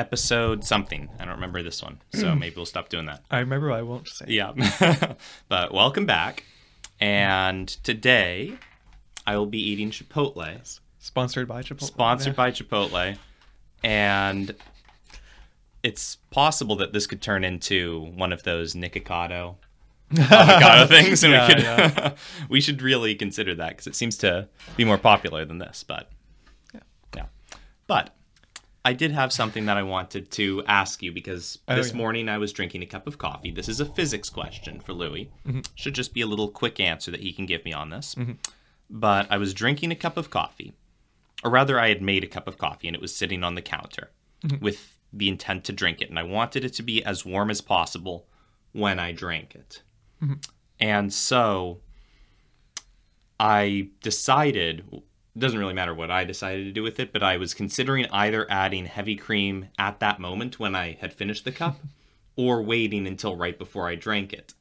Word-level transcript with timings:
episode 0.00 0.64
something. 0.64 1.10
I 1.20 1.26
don't 1.26 1.34
remember 1.34 1.62
this 1.62 1.82
one, 1.82 2.00
so 2.14 2.32
hmm. 2.32 2.38
maybe 2.38 2.56
we'll 2.56 2.64
stop 2.64 2.88
doing 2.88 3.04
that. 3.06 3.22
I 3.30 3.40
remember. 3.40 3.70
I 3.70 3.82
won't 3.82 4.08
say. 4.08 4.24
Yeah. 4.28 4.52
but 5.48 5.74
welcome 5.74 6.06
back. 6.06 6.44
And 6.98 7.68
today 7.68 8.54
I 9.26 9.36
will 9.36 9.46
be 9.46 9.60
eating 9.60 9.90
Chipotle, 9.90 10.80
Sponsored 10.98 11.46
by 11.46 11.62
Chipotle. 11.62 11.82
sponsored 11.82 12.34
by 12.34 12.50
Chipotle. 12.50 13.18
And 13.84 14.54
it's 15.82 16.16
possible 16.30 16.76
that 16.76 16.94
this 16.94 17.06
could 17.06 17.20
turn 17.20 17.44
into 17.44 18.10
one 18.14 18.32
of 18.32 18.42
those 18.42 18.74
Nikocado 18.74 19.56
avocado 20.18 20.86
things, 20.86 21.22
and 21.22 21.32
Yeah, 21.32 21.46
we 21.46 21.54
could 21.54 21.62
yeah. 21.62 22.14
we 22.48 22.60
should 22.60 22.80
really 22.82 23.14
consider 23.14 23.54
that 23.54 23.68
because 23.70 23.86
it 23.86 23.94
seems 23.94 24.16
to 24.18 24.48
be 24.76 24.84
more 24.84 24.98
popular 24.98 25.44
than 25.44 25.58
this. 25.58 25.84
But 25.84 26.10
yeah, 27.14 27.26
but 27.86 28.14
I 28.84 28.92
did 28.94 29.12
have 29.12 29.32
something 29.32 29.66
that 29.66 29.76
I 29.76 29.82
wanted 29.82 30.30
to 30.32 30.62
ask 30.66 31.02
you 31.02 31.12
because 31.12 31.58
Oh, 31.68 31.76
this 31.76 31.90
yeah. 31.90 31.96
morning 31.96 32.28
I 32.28 32.38
was 32.38 32.52
drinking 32.52 32.82
a 32.82 32.86
cup 32.86 33.06
of 33.06 33.18
coffee. 33.18 33.50
This 33.50 33.68
is 33.68 33.80
a 33.80 33.84
physics 33.84 34.30
question 34.30 34.80
for 34.80 34.92
Louis. 34.94 35.30
Mm-hmm. 35.46 35.60
Should 35.74 35.94
just 35.94 36.14
be 36.14 36.22
a 36.22 36.26
little 36.26 36.48
quick 36.48 36.80
answer 36.80 37.10
that 37.10 37.20
he 37.20 37.32
can 37.32 37.46
give 37.46 37.64
me 37.64 37.72
on 37.72 37.90
this. 37.90 38.14
Mm-hmm. 38.14 38.32
But 38.88 39.26
I 39.30 39.36
was 39.36 39.52
drinking 39.54 39.92
a 39.92 39.96
cup 39.96 40.16
of 40.16 40.30
coffee, 40.30 40.72
or 41.44 41.50
rather, 41.50 41.78
I 41.78 41.88
had 41.88 42.02
made 42.02 42.24
a 42.24 42.26
cup 42.28 42.48
of 42.48 42.58
coffee 42.58 42.88
and 42.88 42.94
it 42.94 43.02
was 43.02 43.14
sitting 43.14 43.44
on 43.44 43.54
the 43.54 43.62
counter 43.62 44.10
mm-hmm. 44.44 44.64
with 44.64 44.98
the 45.12 45.28
intent 45.28 45.64
to 45.64 45.72
drink 45.72 46.00
it, 46.00 46.08
and 46.08 46.18
I 46.18 46.22
wanted 46.22 46.64
it 46.64 46.72
to 46.74 46.82
be 46.82 47.04
as 47.04 47.24
warm 47.26 47.50
as 47.50 47.60
possible 47.60 48.26
when 48.72 48.98
I 48.98 49.12
drank 49.12 49.54
it. 49.54 49.82
And 50.78 51.12
so 51.12 51.80
I 53.38 53.88
decided, 54.02 55.02
it 55.40 55.46
doesn't 55.46 55.58
really 55.58 55.72
matter 55.72 55.94
what 55.94 56.10
I 56.10 56.24
decided 56.24 56.66
to 56.66 56.70
do 56.70 56.82
with 56.82 57.00
it, 57.00 57.14
but 57.14 57.22
I 57.22 57.38
was 57.38 57.54
considering 57.54 58.04
either 58.12 58.46
adding 58.50 58.84
heavy 58.84 59.16
cream 59.16 59.68
at 59.78 59.98
that 60.00 60.20
moment 60.20 60.58
when 60.58 60.74
I 60.74 60.98
had 61.00 61.14
finished 61.14 61.46
the 61.46 61.50
cup 61.50 61.78
or 62.36 62.62
waiting 62.62 63.06
until 63.06 63.34
right 63.34 63.58
before 63.58 63.88
I 63.88 63.94
drank 63.94 64.34
it. 64.34 64.52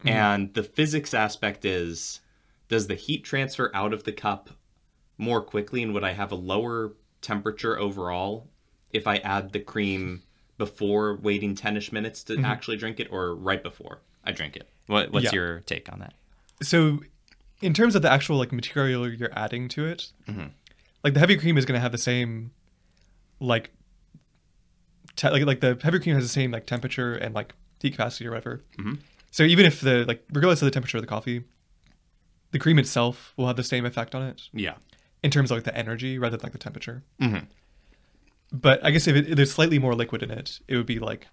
Mm-hmm. 0.00 0.08
And 0.08 0.54
the 0.54 0.64
physics 0.64 1.14
aspect 1.14 1.64
is 1.64 2.20
does 2.66 2.88
the 2.88 2.96
heat 2.96 3.22
transfer 3.22 3.70
out 3.72 3.92
of 3.92 4.02
the 4.02 4.10
cup 4.10 4.50
more 5.18 5.40
quickly 5.40 5.84
and 5.84 5.94
would 5.94 6.02
I 6.02 6.14
have 6.14 6.32
a 6.32 6.36
lower 6.36 6.94
temperature 7.22 7.78
overall 7.78 8.48
if 8.92 9.06
I 9.06 9.18
add 9.18 9.52
the 9.52 9.60
cream 9.60 10.24
before 10.56 11.14
waiting 11.14 11.54
10ish 11.54 11.92
minutes 11.92 12.24
to 12.24 12.32
mm-hmm. 12.32 12.44
actually 12.44 12.76
drink 12.76 12.98
it 12.98 13.06
or 13.12 13.36
right 13.36 13.62
before 13.62 14.00
I 14.24 14.32
drink 14.32 14.56
it? 14.56 14.68
What, 14.88 15.12
what's 15.12 15.26
Yeah. 15.26 15.34
your 15.34 15.60
take 15.60 15.92
on 15.92 16.00
that? 16.00 16.14
So, 16.60 17.02
in 17.60 17.74
terms 17.74 17.94
of 17.94 18.02
the 18.02 18.10
actual 18.10 18.36
like 18.36 18.52
material 18.52 19.08
you're 19.08 19.32
adding 19.36 19.68
to 19.70 19.86
it, 19.86 20.12
Mm-hmm. 20.28 20.46
like 21.04 21.14
the 21.14 21.20
heavy 21.20 21.36
cream 21.36 21.56
is 21.58 21.64
going 21.64 21.76
to 21.76 21.80
have 21.80 21.92
the 21.92 21.98
same, 21.98 22.52
like, 23.40 23.70
te- 25.16 25.30
like 25.30 25.44
like 25.44 25.60
the 25.60 25.78
heavy 25.82 25.98
cream 25.98 26.14
has 26.14 26.24
the 26.24 26.28
same 26.28 26.50
like 26.50 26.66
temperature 26.66 27.14
and 27.14 27.34
like 27.34 27.54
heat 27.80 27.92
capacity 27.92 28.26
or 28.26 28.30
whatever. 28.30 28.62
Mm-hmm. 28.78 28.94
So 29.30 29.42
even 29.42 29.66
if 29.66 29.80
the 29.80 30.04
like 30.06 30.24
regardless 30.32 30.62
of 30.62 30.66
the 30.66 30.70
temperature 30.70 30.98
of 30.98 31.02
the 31.02 31.08
coffee, 31.08 31.44
the 32.52 32.58
cream 32.58 32.78
itself 32.78 33.34
will 33.36 33.46
have 33.46 33.56
the 33.56 33.64
same 33.64 33.84
effect 33.84 34.14
on 34.14 34.22
it 34.22 34.42
Yeah. 34.52 34.74
in 35.22 35.30
terms 35.30 35.50
of 35.50 35.56
like 35.58 35.64
the 35.64 35.76
energy 35.76 36.18
rather 36.18 36.36
than 36.36 36.44
like 36.44 36.52
the 36.52 36.58
temperature. 36.58 37.02
Mhm. 37.20 37.46
But 38.50 38.82
I 38.82 38.90
guess 38.90 39.06
if, 39.06 39.14
it, 39.14 39.28
if 39.28 39.36
there's 39.36 39.52
slightly 39.52 39.78
more 39.78 39.94
liquid 39.94 40.22
in 40.22 40.30
it, 40.30 40.60
it 40.68 40.76
would 40.76 40.86
be 40.86 40.98
like 40.98 41.28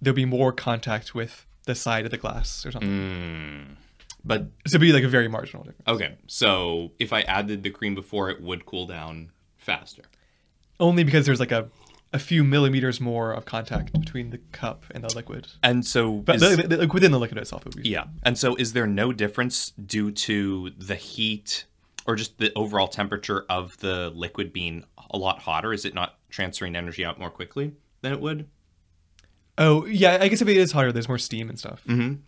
there'll 0.00 0.14
be 0.14 0.24
more 0.24 0.52
contact 0.52 1.14
with 1.14 1.44
the 1.64 1.74
side 1.74 2.04
of 2.04 2.12
the 2.12 2.16
glass 2.16 2.64
or 2.64 2.70
something. 2.70 2.88
Mm. 2.88 3.76
But 4.24 4.42
So 4.66 4.72
it'd 4.76 4.80
be 4.80 4.92
like 4.92 5.04
a 5.04 5.08
very 5.08 5.28
marginal 5.28 5.62
difference. 5.64 5.88
okay, 5.88 6.16
so 6.26 6.92
if 6.98 7.12
I 7.12 7.22
added 7.22 7.62
the 7.62 7.70
cream 7.70 7.94
before, 7.94 8.30
it 8.30 8.40
would 8.42 8.66
cool 8.66 8.86
down 8.86 9.30
faster. 9.56 10.02
Only 10.80 11.02
because 11.04 11.24
there's 11.26 11.40
like 11.40 11.52
a, 11.52 11.68
a 12.12 12.18
few 12.18 12.42
millimeters 12.44 13.00
more 13.00 13.32
of 13.32 13.44
contact 13.44 13.92
between 13.92 14.30
the 14.30 14.38
cup 14.52 14.84
and 14.92 15.02
the 15.04 15.14
liquid. 15.14 15.46
And 15.62 15.84
so, 15.86 16.14
But 16.16 16.36
is- 16.36 16.56
the, 16.56 16.62
the, 16.68 16.76
like 16.78 16.92
within 16.94 17.12
the 17.12 17.18
liquid 17.18 17.38
itself, 17.38 17.66
it 17.66 17.74
would 17.74 17.82
be. 17.82 17.88
yeah. 17.88 18.04
And 18.22 18.36
so, 18.38 18.54
is 18.56 18.72
there 18.72 18.86
no 18.86 19.12
difference 19.12 19.70
due 19.72 20.10
to 20.12 20.70
the 20.76 20.94
heat 20.94 21.64
or 22.06 22.16
just 22.16 22.38
the 22.38 22.52
overall 22.56 22.88
temperature 22.88 23.44
of 23.48 23.76
the 23.78 24.10
liquid 24.14 24.52
being 24.52 24.84
a 25.10 25.18
lot 25.18 25.40
hotter? 25.40 25.72
Is 25.72 25.84
it 25.84 25.94
not 25.94 26.16
transferring 26.28 26.76
energy 26.76 27.04
out 27.04 27.18
more 27.18 27.30
quickly 27.30 27.72
than 28.02 28.12
it 28.12 28.20
would? 28.20 28.48
Oh, 29.56 29.84
yeah. 29.86 30.18
I 30.20 30.28
guess 30.28 30.40
if 30.40 30.48
it 30.48 30.56
is 30.56 30.72
hotter, 30.72 30.92
there's 30.92 31.08
more 31.08 31.18
steam 31.18 31.48
and 31.48 31.58
stuff. 31.58 31.82
Mm-hmm. 31.88 32.20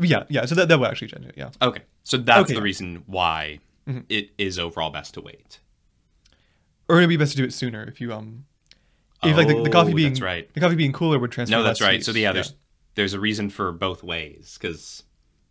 Yeah, 0.00 0.24
yeah. 0.28 0.44
So 0.46 0.54
that, 0.56 0.68
that 0.68 0.78
would 0.78 0.88
actually 0.90 1.08
change 1.08 1.26
it. 1.26 1.34
Yeah. 1.36 1.50
Okay, 1.62 1.82
so 2.04 2.16
that's 2.18 2.40
Okay, 2.42 2.54
the 2.54 2.60
yeah. 2.60 2.64
reason 2.64 3.02
why 3.06 3.60
Mhm. 3.88 4.04
it 4.08 4.30
is 4.38 4.58
overall 4.58 4.90
best 4.90 5.14
to 5.14 5.20
wait. 5.20 5.60
Or 6.88 6.98
it'd 6.98 7.08
be 7.08 7.16
best 7.16 7.32
to 7.32 7.36
do 7.38 7.44
it 7.44 7.52
sooner 7.52 7.82
if 7.84 8.00
you 8.00 8.12
um. 8.12 8.44
If 9.22 9.36
like 9.36 9.48
the, 9.48 9.62
the 9.62 9.70
coffee 9.70 9.92
Oh, 9.92 9.96
being 9.96 10.10
that's 10.10 10.20
right. 10.20 10.52
the 10.54 10.60
coffee 10.60 10.76
being 10.76 10.92
cooler 10.92 11.18
would 11.18 11.32
transfer. 11.32 11.56
No, 11.56 11.62
that's 11.62 11.80
right. 11.80 11.94
heat. 11.94 12.04
So 12.04 12.12
yeah, 12.12 12.32
there's 12.32 12.54
there's 12.94 13.14
a 13.14 13.20
reason 13.20 13.50
for 13.50 13.72
both 13.72 14.02
ways 14.02 14.56
because 14.60 15.02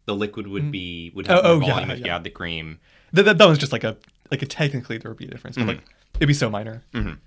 the 0.05 0.15
liquid 0.15 0.47
would 0.47 0.71
be 0.71 1.11
would 1.15 1.27
have 1.27 1.39
Oh, 1.39 1.55
more 1.59 1.63
oh, 1.63 1.67
yeah, 1.67 1.73
volume 1.73 1.91
if 1.91 1.99
you 1.99 2.05
yeah. 2.05 2.15
add 2.15 2.23
the 2.23 2.29
cream. 2.29 2.79
that, 3.13 3.23
that, 3.23 3.37
that 3.39 3.47
was 3.47 3.57
just 3.57 3.71
like 3.71 3.83
a 3.83 3.97
like 4.31 4.41
a 4.41 4.45
technically 4.45 4.97
there 4.99 5.09
would 5.11 5.17
be 5.17 5.25
a 5.25 5.29
difference, 5.31 5.57
but 5.57 5.65
like 5.67 5.81
it'd 6.17 6.27
be 6.27 6.33
so 6.33 6.49
minor. 6.49 6.83
Mhm. 6.93 7.17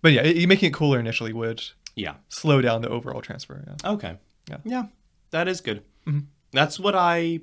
But 0.00 0.12
yeah, 0.12 0.22
it, 0.22 0.46
making 0.48 0.68
it 0.68 0.72
cooler 0.74 0.98
initially 1.00 1.32
would 1.32 1.62
Yeah. 1.96 2.14
slow 2.28 2.60
down 2.62 2.80
the 2.82 2.88
overall 2.88 3.20
transfer. 3.20 3.62
Yeah. 3.66 3.90
Okay. 3.92 4.16
Yeah. 4.48 4.56
Yeah. 4.64 4.84
That 5.32 5.48
is 5.48 5.60
good. 5.60 5.82
Mhm. 6.06 6.26
That's 6.52 6.78
what 6.78 6.94
I. 6.94 7.40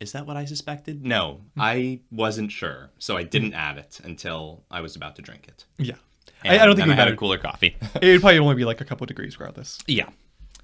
Is 0.00 0.12
that 0.12 0.26
what 0.26 0.36
I 0.36 0.46
suspected? 0.46 1.04
No, 1.04 1.40
hmm. 1.54 1.60
I 1.60 2.00
wasn't 2.10 2.50
sure, 2.50 2.90
so 2.98 3.16
I 3.16 3.22
didn't 3.22 3.54
add 3.54 3.76
it 3.76 4.00
until 4.02 4.64
I 4.70 4.80
was 4.80 4.96
about 4.96 5.16
to 5.16 5.22
drink 5.22 5.46
it. 5.46 5.64
Yeah. 5.78 5.96
And 6.42 6.58
I, 6.58 6.62
I 6.62 6.66
don't 6.66 6.74
think 6.74 6.88
I 6.88 6.94
had 6.94 7.08
a 7.08 7.16
cooler 7.16 7.36
coffee. 7.36 7.76
It'd 8.00 8.22
probably 8.22 8.38
only 8.38 8.54
be 8.54 8.64
like 8.64 8.80
a 8.80 8.84
couple 8.84 9.06
degrees 9.06 9.38
regardless. 9.38 9.78
yeah, 9.86 10.08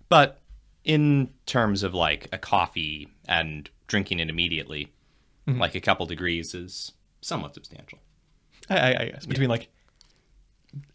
but 0.08 0.40
in 0.84 1.30
terms 1.44 1.82
of 1.82 1.92
like 1.92 2.28
a 2.32 2.38
coffee 2.38 3.08
and 3.28 3.68
drinking 3.88 4.20
it 4.20 4.30
immediately, 4.30 4.92
Mm-hmm. 5.48 5.60
like 5.60 5.76
a 5.76 5.80
couple 5.80 6.06
degrees 6.06 6.54
is 6.54 6.90
somewhat 7.20 7.54
substantial. 7.54 8.00
I, 8.68 8.78
I, 8.78 8.88
I 8.88 9.08
guess 9.10 9.26
between 9.26 9.48
like 9.48 9.68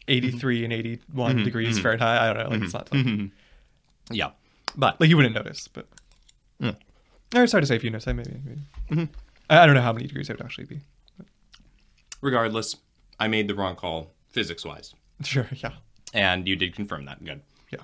83 0.06 0.56
mm-hmm. 0.56 0.64
and 0.64 0.72
81 0.74 1.34
mm-hmm. 1.34 1.44
degrees 1.44 1.74
mm-hmm. 1.74 1.82
Fahrenheit. 1.82 2.20
I 2.20 2.32
don't 2.34 2.44
know. 2.44 2.50
Like 2.50 2.62
it's 2.62 2.74
not 2.74 2.92
like, 2.92 3.30
Yeah, 4.10 4.30
but 4.76 5.00
like 5.00 5.08
you 5.08 5.16
wouldn't 5.16 5.34
notice, 5.34 5.68
but. 5.68 5.86
Or 7.34 7.46
hard 7.46 7.50
to 7.62 7.66
say 7.66 7.76
if 7.76 7.84
you 7.84 7.90
notice. 7.90 8.06
I 8.08 8.12
maybe. 8.12 8.40
maybe. 8.90 9.08
I, 9.48 9.58
I 9.60 9.66
don't 9.66 9.74
know 9.74 9.82
how 9.82 9.92
many 9.92 10.06
degrees 10.06 10.28
it 10.30 10.38
would 10.38 10.44
actually 10.44 10.64
be. 10.66 10.80
regardless, 12.20 12.76
I 13.18 13.28
made 13.28 13.48
the 13.48 13.54
wrong 13.54 13.76
call 13.76 14.12
physics 14.28 14.64
wise, 14.64 14.94
Sure. 15.22 15.48
Yeah. 15.56 15.72
and 16.14 16.46
you 16.48 16.56
did 16.56 16.74
confirm 16.74 17.04
that. 17.06 17.24
Good. 17.24 17.42
Yeah. 17.70 17.80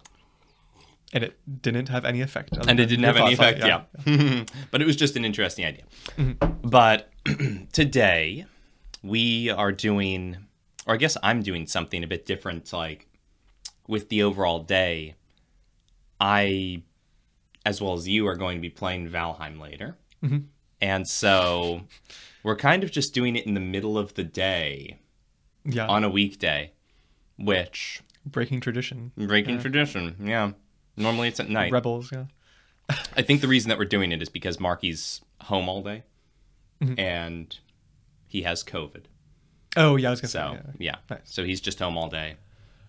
And 1.12 1.25
it 1.25 1.62
didn't 1.62 1.88
have 1.88 2.04
any 2.04 2.20
effect. 2.20 2.56
and 2.66 2.78
it 2.78 2.86
didn't 2.86 3.04
have 3.04 3.16
any 3.16 3.32
effect. 3.34 3.60
it, 3.60 3.66
Yeah, 3.66 4.44
but 4.70 4.82
it 4.82 4.86
was 4.86 4.97
just 4.97 5.16
an 5.16 5.25
interesting 5.25 5.65
idea. 5.65 5.84
Mm-hmm. 6.19 6.69
But 6.69 7.10
today 7.72 8.44
we 9.03 9.48
are 9.50 9.72
doing, 9.72 10.36
or 10.86 10.94
I 10.94 10.97
guess 10.98 11.16
I'm 11.22 11.42
doing 11.42 11.66
something 11.66 12.04
a 12.04 12.06
bit 12.06 12.26
different. 12.26 12.70
Like 12.72 13.06
with 13.86 14.09
the 14.10 14.22
overall 14.22 14.60
day, 14.60 15.15
I, 16.20 16.82
as 17.69 17.81
well 17.83 17.95
as 17.95 18.09
you, 18.09 18.27
are 18.27 18.34
going 18.37 18.56
to 18.56 18.62
be 18.62 18.71
playing 18.71 19.09
Valheim 19.11 19.61
later, 19.61 19.97
Mhm. 20.25 20.45
and 20.81 21.06
so 21.06 21.83
we're 22.43 22.56
kind 22.56 22.83
of 22.84 22.91
just 22.91 23.12
doing 23.15 23.37
it 23.37 23.45
in 23.47 23.55
the 23.55 23.61
middle 23.75 23.99
of 23.99 24.15
the 24.15 24.25
day 24.25 24.99
Yeah. 25.65 25.87
on 25.87 26.03
a 26.05 26.09
weekday, 26.09 26.73
which 27.37 28.01
Breaking 28.25 28.61
tradition. 28.61 29.12
breaking 29.17 29.61
tradition. 29.61 30.17
Yeah, 30.34 30.53
normally 30.97 31.28
it's 31.28 31.41
at 31.41 31.49
night. 31.51 31.71
Rebels. 31.73 32.11
Yeah. 32.11 32.27
I 33.15 33.23
think 33.23 33.43
the 33.43 33.49
reason 33.49 33.69
that 33.69 33.78
we're 33.78 33.84
doing 33.97 34.12
it 34.12 34.23
is 34.23 34.31
because 34.31 34.59
Marky's 34.59 35.21
home 35.43 35.69
all 35.69 35.83
day, 35.83 36.05
Mhm. 36.81 36.99
and 36.99 37.59
he 38.27 38.43
has 38.43 38.65
COVID. 38.65 39.05
Oh 39.77 39.97
yeah, 39.97 40.09
I 40.09 40.11
was 40.12 40.21
gonna 40.23 40.31
So 40.31 40.59
say. 40.65 40.77
yeah, 40.78 40.97
Nice. 41.11 41.21
so 41.25 41.45
he's 41.45 41.61
just 41.61 41.78
home 41.81 41.99
all 41.99 42.09
day, 42.09 42.37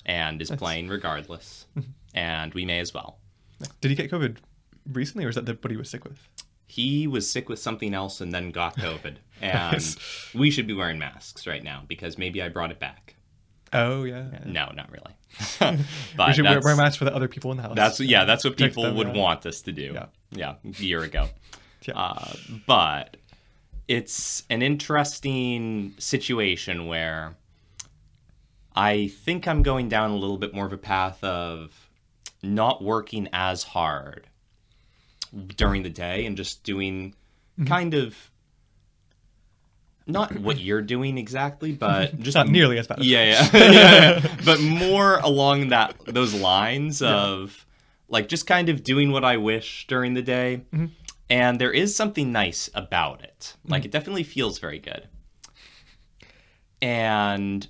and 0.06 0.42
is 0.42 0.50
playing 0.52 0.88
regardless, 0.88 1.66
Mm-hmm. 1.78 1.92
and 2.14 2.54
we 2.54 2.64
may 2.66 2.80
as 2.80 2.94
well. 2.94 3.20
Did 3.82 3.90
he 3.92 3.96
get 3.96 4.10
COVID 4.10 4.38
recently, 4.92 5.26
or 5.26 5.30
is 5.30 5.36
that 5.36 5.46
the 5.46 5.54
what 5.54 5.72
he 5.72 5.78
was 5.78 5.90
sick 5.90 6.04
with? 6.04 6.28
He 6.68 7.08
was 7.08 7.30
sick 7.30 7.50
with 7.50 7.60
something 7.60 7.94
else 7.94 8.22
and 8.22 8.32
then 8.32 8.52
got 8.52 8.76
COVID, 8.78 9.16
and 9.42 9.72
Nice. 9.74 9.98
we 10.34 10.52
should 10.52 10.68
be 10.68 10.74
wearing 10.74 11.00
masks 11.00 11.48
right 11.48 11.64
now 11.64 11.84
because 11.88 12.18
maybe 12.18 12.42
I 12.42 12.50
brought 12.50 12.72
it 12.72 12.80
back. 12.80 13.16
Oh 13.74 14.04
yeah. 14.04 14.26
No, 14.46 14.72
not 14.76 14.92
really. 14.92 15.14
but 16.18 16.28
we 16.28 16.34
should 16.34 16.46
wear, 16.46 16.60
wear 16.62 16.76
masks 16.76 16.98
for 16.98 17.06
the 17.06 17.16
other 17.16 17.28
people 17.28 17.52
in 17.52 17.58
the 17.58 17.64
house. 17.64 17.76
that's 17.76 18.00
yeah, 18.00 18.26
that's 18.26 18.44
what 18.44 18.58
people 18.58 18.84
them, 18.84 18.96
would 18.96 19.16
yeah. 19.16 19.22
want 19.22 19.46
us 19.46 19.62
to 19.62 19.72
do. 19.72 19.92
Yeah. 19.94 20.06
yeah, 20.32 20.56
a 20.66 20.82
year 20.82 21.04
ago. 21.04 21.30
Yeah. 21.86 21.98
Uh, 21.98 22.34
but 22.68 23.18
it's 23.88 24.44
an 24.50 24.62
interesting 24.62 25.94
situation 25.98 26.88
where 26.88 27.36
I 28.76 29.08
think 29.08 29.48
I'm 29.48 29.64
going 29.64 29.90
down 29.90 30.12
a 30.12 30.16
little 30.16 30.38
bit 30.38 30.54
more 30.54 30.66
of 30.66 30.74
a 30.74 30.78
path 30.78 31.24
of 31.24 31.90
not 32.42 32.84
working 32.84 33.28
as 33.34 33.64
hard 33.64 34.29
during 35.56 35.84
the 35.84 35.90
day 35.90 36.26
and 36.26 36.38
just 36.38 36.64
doing 36.64 37.16
kind 37.66 37.94
of 37.94 38.32
not 40.10 40.38
what 40.40 40.60
you're 40.60 40.82
doing 40.82 41.18
exactly, 41.18 41.72
but 41.72 42.20
just 42.20 42.36
Not 42.36 42.50
nearly 42.50 42.78
as 42.80 42.88
bad. 42.88 43.00
As 43.00 43.08
yeah, 43.08 43.24
yeah, 43.54 43.72
yeah, 43.72 43.72
yeah. 43.72 44.36
but 44.46 44.60
more 44.60 45.18
along 45.18 45.70
that 45.70 45.96
those 46.06 46.34
lines 46.34 47.02
of 47.02 47.66
like 48.08 48.28
just 48.28 48.48
kind 48.48 48.70
of 48.70 48.84
doing 48.84 49.12
what 49.12 49.24
I 49.24 49.38
wish 49.38 49.86
during 49.88 50.16
the 50.16 50.22
day. 50.22 50.64
Mm-hmm. 50.74 50.88
And 51.30 51.62
there 51.62 51.72
is 51.72 51.96
something 51.96 52.32
nice 52.32 52.72
about 52.74 53.24
it. 53.24 53.56
Like 53.64 53.86
it 53.86 53.92
definitely 53.92 54.24
feels 54.24 54.58
very 54.58 54.80
good. 54.80 55.08
And 56.82 57.68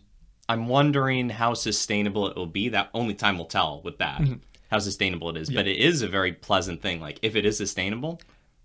I'm 0.48 0.68
wondering 0.68 1.30
how 1.30 1.56
sustainable 1.56 2.28
it 2.28 2.38
will 2.38 2.46
be. 2.46 2.70
That 2.70 2.90
only 2.94 3.16
time 3.16 3.38
will 3.38 3.46
tell 3.46 3.82
with 3.84 3.98
that. 3.98 4.22
Mm-hmm. 4.22 4.36
How 4.70 4.80
sustainable 4.80 5.30
it 5.30 5.38
is. 5.38 5.50
But 5.50 5.68
it 5.68 5.78
is 5.78 6.02
a 6.02 6.08
very 6.08 6.32
pleasant 6.34 6.82
thing. 6.82 7.00
Like 7.02 7.20
if 7.22 7.36
it 7.36 7.46
is 7.46 7.58
sustainable, 7.58 8.22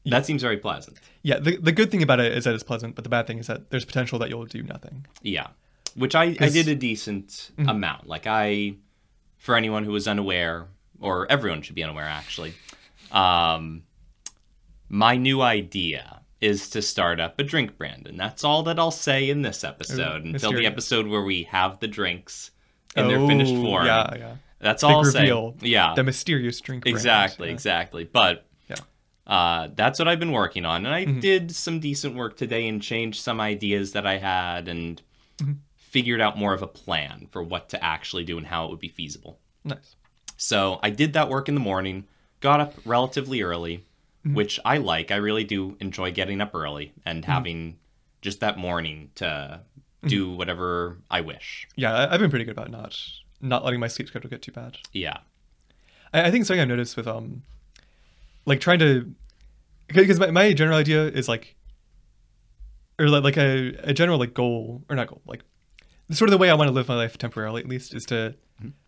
that 0.06 0.26
seems 0.26 0.42
very 0.42 0.58
pleasant. 0.58 0.98
Yeah, 1.22 1.38
the, 1.38 1.56
the 1.56 1.72
good 1.72 1.90
thing 1.90 2.02
about 2.02 2.20
it 2.20 2.32
is 2.36 2.44
that 2.44 2.54
it's 2.54 2.62
pleasant, 2.62 2.94
but 2.94 3.04
the 3.04 3.10
bad 3.10 3.26
thing 3.26 3.38
is 3.38 3.46
that 3.46 3.70
there's 3.70 3.84
potential 3.86 4.18
that 4.18 4.28
you'll 4.28 4.44
do 4.44 4.62
nothing. 4.62 5.06
Yeah. 5.22 5.48
Which 5.94 6.14
I, 6.14 6.36
I 6.40 6.48
did 6.50 6.68
a 6.68 6.74
decent 6.74 7.50
amount. 7.58 8.06
Like 8.06 8.26
I 8.26 8.74
for 9.38 9.56
anyone 9.56 9.84
who 9.84 9.92
was 9.92 10.06
unaware, 10.08 10.66
or 11.00 11.30
everyone 11.30 11.62
should 11.62 11.74
be 11.74 11.82
unaware 11.84 12.04
actually, 12.06 12.54
um 13.12 13.82
my 14.88 15.16
new 15.16 15.40
idea 15.40 16.20
is 16.40 16.68
to 16.70 16.82
start 16.82 17.20
up 17.20 17.38
a 17.38 17.42
drink 17.42 17.78
brand, 17.78 18.06
and 18.06 18.20
that's 18.20 18.44
all 18.44 18.62
that 18.64 18.78
I'll 18.78 18.90
say 18.90 19.30
in 19.30 19.40
this 19.42 19.64
episode 19.64 20.24
until 20.24 20.52
the 20.52 20.66
episode 20.66 21.06
where 21.06 21.22
we 21.22 21.44
have 21.44 21.80
the 21.80 21.88
drinks 21.88 22.50
in 22.94 23.08
their 23.08 23.26
finished 23.26 23.54
Oh, 23.54 23.62
form. 23.62 23.86
Yeah, 23.86 24.14
yeah. 24.16 24.34
That's 24.64 24.82
Big 24.82 24.90
all 24.90 24.96
I'll 24.98 25.04
reveal. 25.04 25.56
Yeah. 25.60 25.94
The 25.94 26.02
mysterious 26.02 26.60
drink. 26.60 26.82
brand. 26.82 26.96
Exactly, 26.96 27.46
Yeah. 27.48 27.54
exactly. 27.54 28.04
But 28.04 28.46
Yeah. 28.68 28.76
uh, 29.26 29.68
that's 29.76 29.98
what 30.00 30.08
I've 30.08 30.18
been 30.18 30.32
working 30.32 30.64
on, 30.64 30.84
and 30.86 30.94
I 30.94 31.04
Mm-hmm. 31.04 31.20
did 31.20 31.54
some 31.54 31.78
decent 31.78 32.16
work 32.16 32.36
today 32.36 32.66
and 32.66 32.82
changed 32.82 33.20
some 33.22 33.40
ideas 33.40 33.92
that 33.92 34.06
I 34.06 34.18
had 34.18 34.66
and 34.68 35.00
Mm-hmm. 35.38 35.52
figured 35.76 36.20
out 36.20 36.36
more 36.38 36.52
of 36.54 36.62
a 36.62 36.66
plan 36.66 37.28
for 37.30 37.42
what 37.42 37.68
to 37.68 37.84
actually 37.84 38.24
do 38.24 38.36
and 38.38 38.46
how 38.46 38.64
it 38.64 38.70
would 38.70 38.80
be 38.80 38.88
feasible. 38.88 39.38
Nice. 39.64 39.94
So 40.36 40.80
I 40.82 40.90
did 40.90 41.12
that 41.12 41.28
work 41.28 41.48
in 41.48 41.54
the 41.54 41.60
morning, 41.60 42.06
got 42.40 42.60
up 42.60 42.74
relatively 42.84 43.42
early, 43.42 43.84
Mm-hmm. 44.26 44.34
which 44.36 44.58
I 44.64 44.78
like. 44.78 45.10
I 45.10 45.16
really 45.16 45.44
do 45.44 45.76
enjoy 45.80 46.10
getting 46.10 46.40
up 46.40 46.54
early 46.54 46.94
and 47.04 47.22
having 47.26 47.76
just 48.22 48.40
that 48.40 48.56
morning 48.58 49.10
to 49.16 49.24
Mm-hmm. 49.26 50.08
do 50.08 50.30
whatever 50.32 50.98
I 51.10 51.20
wish. 51.22 51.66
Yeah, 51.76 52.08
I've 52.10 52.20
been 52.20 52.30
pretty 52.30 52.44
good 52.46 52.52
about 52.52 52.70
not 52.70 52.98
not 53.44 53.64
letting 53.64 53.80
my 53.80 53.88
sleep 53.88 54.08
schedule 54.08 54.30
get 54.30 54.42
too 54.42 54.52
bad. 54.52 54.78
Yeah. 54.92 55.18
I, 56.12 56.28
I 56.28 56.30
think 56.30 56.46
something 56.46 56.60
I've 56.60 56.68
noticed 56.68 56.96
with 56.96 57.06
um, 57.06 57.42
like 58.46 58.60
trying 58.60 58.78
to, 58.80 59.14
because 59.88 60.18
my, 60.18 60.30
my 60.30 60.52
general 60.52 60.78
idea 60.78 61.04
is 61.06 61.28
like, 61.28 61.54
or 62.98 63.08
like, 63.08 63.24
like 63.24 63.36
a, 63.36 63.74
a 63.82 63.92
general 63.92 64.18
like 64.18 64.34
goal 64.34 64.82
or 64.88 64.96
not 64.96 65.08
goal 65.08 65.20
like, 65.26 65.42
sort 66.10 66.28
of 66.28 66.32
the 66.32 66.38
way 66.38 66.50
I 66.50 66.54
want 66.54 66.68
to 66.68 66.72
live 66.72 66.88
my 66.88 66.96
life 66.96 67.16
temporarily 67.16 67.62
at 67.62 67.68
least 67.68 67.94
is 67.94 68.04
to 68.06 68.34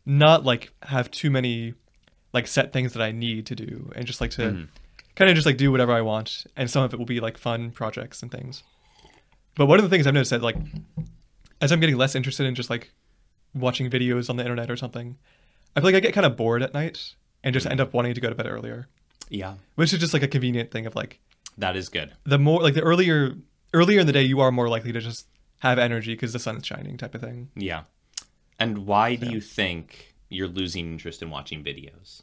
not 0.04 0.44
like 0.44 0.72
have 0.82 1.10
too 1.10 1.30
many 1.30 1.74
like 2.32 2.46
set 2.46 2.72
things 2.72 2.92
that 2.92 3.02
I 3.02 3.10
need 3.10 3.46
to 3.46 3.54
do 3.54 3.90
and 3.96 4.06
just 4.06 4.20
like 4.20 4.30
to 4.32 4.68
kind 5.14 5.30
of 5.30 5.34
just 5.34 5.46
like 5.46 5.56
do 5.56 5.72
whatever 5.72 5.92
I 5.92 6.02
want 6.02 6.44
and 6.56 6.70
some 6.70 6.82
of 6.82 6.92
it 6.92 6.98
will 6.98 7.06
be 7.06 7.20
like 7.20 7.38
fun 7.38 7.70
projects 7.70 8.22
and 8.22 8.30
things. 8.30 8.62
But 9.54 9.66
one 9.66 9.78
of 9.78 9.82
the 9.82 9.88
things 9.88 10.06
I've 10.06 10.14
noticed 10.14 10.30
that 10.30 10.42
like 10.42 10.56
as 11.60 11.72
I'm 11.72 11.80
getting 11.80 11.96
less 11.96 12.14
interested 12.14 12.46
in 12.46 12.54
just 12.54 12.68
like 12.68 12.92
watching 13.56 13.90
videos 13.90 14.28
on 14.30 14.36
the 14.36 14.42
internet 14.44 14.70
or 14.70 14.76
something, 14.76 15.16
I 15.74 15.80
feel 15.80 15.86
like 15.88 15.94
I 15.96 16.00
get 16.00 16.14
kind 16.14 16.26
of 16.26 16.36
bored 16.36 16.62
at 16.62 16.74
night 16.74 17.14
and 17.42 17.52
just 17.54 17.66
end 17.66 17.80
up 17.80 17.92
wanting 17.94 18.14
to 18.14 18.20
go 18.20 18.28
to 18.28 18.34
bed 18.34 18.46
earlier, 18.46 18.88
Yeah. 19.28 19.54
which 19.74 19.92
is 19.92 20.00
just 20.00 20.12
like 20.12 20.22
a 20.22 20.28
convenient 20.28 20.70
thing 20.70 20.86
of 20.86 20.94
like 20.94 21.20
That 21.58 21.76
is 21.76 21.88
good. 21.88 22.12
the 22.24 22.38
more 22.38 22.60
like 22.62 22.74
the 22.74 22.82
earlier 22.82 23.34
earlier 23.74 24.00
in 24.00 24.06
the 24.06 24.12
day 24.12 24.22
you 24.22 24.40
are 24.40 24.50
more 24.52 24.68
likely 24.68 24.92
to 24.92 25.00
just 25.00 25.26
have 25.60 25.78
energy 25.78 26.14
because 26.14 26.32
the 26.32 26.38
sun's 26.38 26.66
shining 26.66 26.96
type 26.96 27.14
of 27.14 27.20
thing. 27.20 27.50
Yeah. 27.56 27.82
And 28.58 28.86
why 28.86 29.16
do 29.16 29.26
you 29.30 29.40
think 29.40 30.14
you're 30.28 30.48
losing 30.48 30.86
interest 30.92 31.22
in 31.22 31.30
watching 31.30 31.62
videos? 31.62 32.22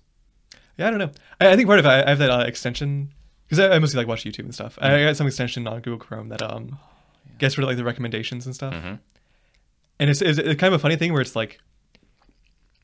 Yeah, 0.77 0.87
I 0.87 0.89
don't 0.89 0.99
know. 0.99 1.11
I, 1.39 1.49
I 1.51 1.55
think 1.55 1.67
part 1.67 1.79
of 1.79 1.85
it, 1.85 1.89
I 1.89 2.03
I 2.03 2.09
have 2.09 2.17
that 2.19 2.31
uh, 2.31 2.39
extension 2.45 3.13
because 3.45 3.59
I, 3.59 3.75
I 3.75 3.79
mostly 3.79 3.97
like 3.99 4.07
watch 4.07 4.23
YouTube 4.23 4.39
and 4.45 4.53
stuff. 4.53 4.77
I, 4.81 4.95
I 4.95 5.03
got 5.03 5.15
some 5.17 5.27
extension 5.27 5.67
on 5.67 5.81
Google 5.81 5.99
Chrome 5.99 6.29
that 6.29 6.41
um 6.41 6.79
gets 7.37 7.57
rid 7.57 7.63
of 7.63 7.67
like 7.69 7.77
the 7.77 7.83
recommendations 7.83 8.45
and 8.47 8.55
stuff. 8.55 8.73
Mhm. 8.73 8.99
And 10.03 10.09
it's, 10.09 10.21
it's, 10.21 10.37
it's 10.37 10.59
kind 10.59 10.73
of 10.73 10.77
a 10.77 10.79
funny 10.79 10.97
thing 10.97 11.13
where 11.13 11.21
it's 11.21 11.33
like 11.33 11.59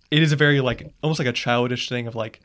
it 0.10 0.24
is 0.24 0.32
a 0.32 0.38
very 0.38 0.62
like 0.62 0.94
almost 1.04 1.20
like 1.20 1.28
a 1.28 1.34
childish 1.34 1.90
thing 1.90 2.08
of 2.08 2.16
like 2.16 2.40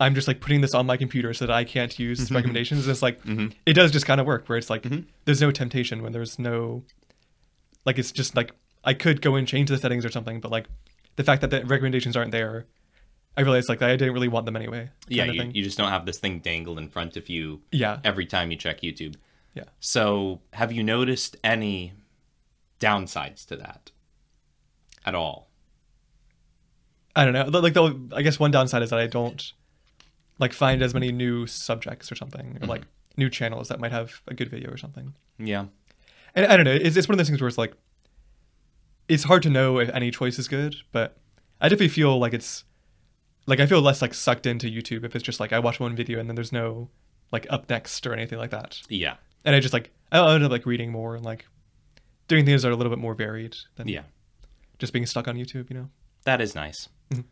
I'm 0.00 0.14
just 0.14 0.26
like 0.26 0.40
putting 0.40 0.62
this 0.62 0.72
on 0.72 0.86
my 0.86 0.96
computer 0.96 1.34
so 1.34 1.46
that 1.46 1.52
I 1.52 1.64
can't 1.64 1.98
use 1.98 2.18
mm-hmm. 2.18 2.34
recommendations. 2.34 2.86
And 2.86 2.90
it's 2.90 3.02
like 3.02 3.22
mm-hmm. 3.24 3.48
it 3.66 3.74
does 3.74 3.90
just 3.90 4.06
kind 4.06 4.22
of 4.22 4.26
work 4.26 4.48
where 4.48 4.56
it's 4.56 4.70
like 4.70 4.84
mm-hmm. 4.84 5.00
there's 5.26 5.42
no 5.42 5.50
temptation 5.50 6.02
when 6.02 6.12
there's 6.12 6.38
no 6.38 6.82
like 7.84 7.98
it's 7.98 8.10
just 8.10 8.34
like 8.34 8.54
I 8.84 8.94
could 8.94 9.20
go 9.20 9.34
and 9.34 9.46
change 9.46 9.68
the 9.68 9.76
settings 9.76 10.06
or 10.06 10.10
something, 10.10 10.40
but 10.40 10.50
like 10.50 10.66
the 11.16 11.24
fact 11.24 11.42
that 11.42 11.50
the 11.50 11.62
recommendations 11.66 12.16
aren't 12.16 12.32
there, 12.32 12.64
I 13.36 13.42
realized 13.42 13.68
like 13.68 13.82
I 13.82 13.96
didn't 13.96 14.14
really 14.14 14.28
want 14.28 14.46
them 14.46 14.56
anyway. 14.56 14.88
Yeah, 15.08 15.26
you, 15.26 15.42
you 15.52 15.62
just 15.62 15.76
don't 15.76 15.90
have 15.90 16.06
this 16.06 16.18
thing 16.18 16.38
dangled 16.38 16.78
in 16.78 16.88
front 16.88 17.18
of 17.18 17.28
you 17.28 17.60
yeah, 17.70 17.98
every 18.02 18.24
time 18.24 18.50
you 18.50 18.56
check 18.56 18.80
YouTube. 18.80 19.16
yeah. 19.52 19.64
So, 19.80 20.40
have 20.54 20.72
you 20.72 20.82
noticed 20.82 21.36
any 21.44 21.92
downsides 22.80 23.46
to 23.46 23.56
that 23.56 23.90
at 25.04 25.14
all? 25.14 25.48
I 27.16 27.24
don't 27.24 27.32
know. 27.32 27.58
Like 27.58 27.74
the 27.74 28.08
I 28.14 28.22
guess 28.22 28.38
one 28.38 28.50
downside 28.50 28.82
is 28.82 28.90
that 28.90 28.98
I 28.98 29.06
don't 29.06 29.52
like 30.38 30.52
find 30.52 30.82
as 30.82 30.94
many 30.94 31.10
new 31.10 31.46
subjects 31.46 32.12
or 32.12 32.14
something, 32.14 32.46
or 32.46 32.60
mm-hmm. 32.60 32.70
like 32.70 32.82
new 33.16 33.28
channels 33.28 33.68
that 33.68 33.80
might 33.80 33.92
have 33.92 34.22
a 34.28 34.34
good 34.34 34.48
video 34.48 34.70
or 34.70 34.76
something. 34.76 35.14
Yeah. 35.38 35.66
And 36.34 36.46
I 36.46 36.56
don't 36.56 36.64
know. 36.64 36.72
It's, 36.72 36.96
it's 36.96 37.08
one 37.08 37.14
of 37.14 37.18
those 37.18 37.28
things 37.28 37.40
where 37.40 37.48
it's 37.48 37.58
like 37.58 37.74
it's 39.08 39.24
hard 39.24 39.42
to 39.42 39.50
know 39.50 39.78
if 39.78 39.88
any 39.90 40.10
choice 40.10 40.38
is 40.38 40.46
good, 40.46 40.76
but 40.92 41.16
I 41.60 41.68
definitely 41.68 41.88
feel 41.88 42.18
like 42.18 42.34
it's 42.34 42.64
like 43.46 43.60
I 43.60 43.66
feel 43.66 43.80
less 43.80 44.02
like 44.02 44.14
sucked 44.14 44.46
into 44.46 44.68
YouTube 44.68 45.04
if 45.04 45.16
it's 45.16 45.24
just 45.24 45.40
like 45.40 45.52
I 45.52 45.58
watch 45.58 45.80
one 45.80 45.96
video 45.96 46.20
and 46.20 46.28
then 46.28 46.36
there's 46.36 46.52
no 46.52 46.88
like 47.32 47.46
up 47.50 47.68
next 47.68 48.06
or 48.06 48.12
anything 48.12 48.38
like 48.38 48.50
that. 48.50 48.80
Yeah. 48.88 49.16
And 49.44 49.56
I 49.56 49.60
just 49.60 49.74
like 49.74 49.90
I 50.12 50.34
end 50.34 50.44
up 50.44 50.50
like 50.50 50.66
reading 50.66 50.92
more 50.92 51.16
and 51.16 51.24
like 51.24 51.46
doing 52.28 52.44
things 52.44 52.62
that 52.62 52.68
are 52.68 52.72
a 52.72 52.76
little 52.76 52.90
bit 52.90 52.98
more 53.00 53.14
varied 53.14 53.56
than 53.76 53.88
Yeah. 53.88 54.02
just 54.78 54.92
being 54.92 55.06
stuck 55.06 55.26
on 55.28 55.36
YouTube. 55.36 55.68
You 55.70 55.76
know. 55.76 55.90
That 56.24 56.40
is 56.40 56.54
nice. 56.54 56.88
Mhm. 57.10 57.24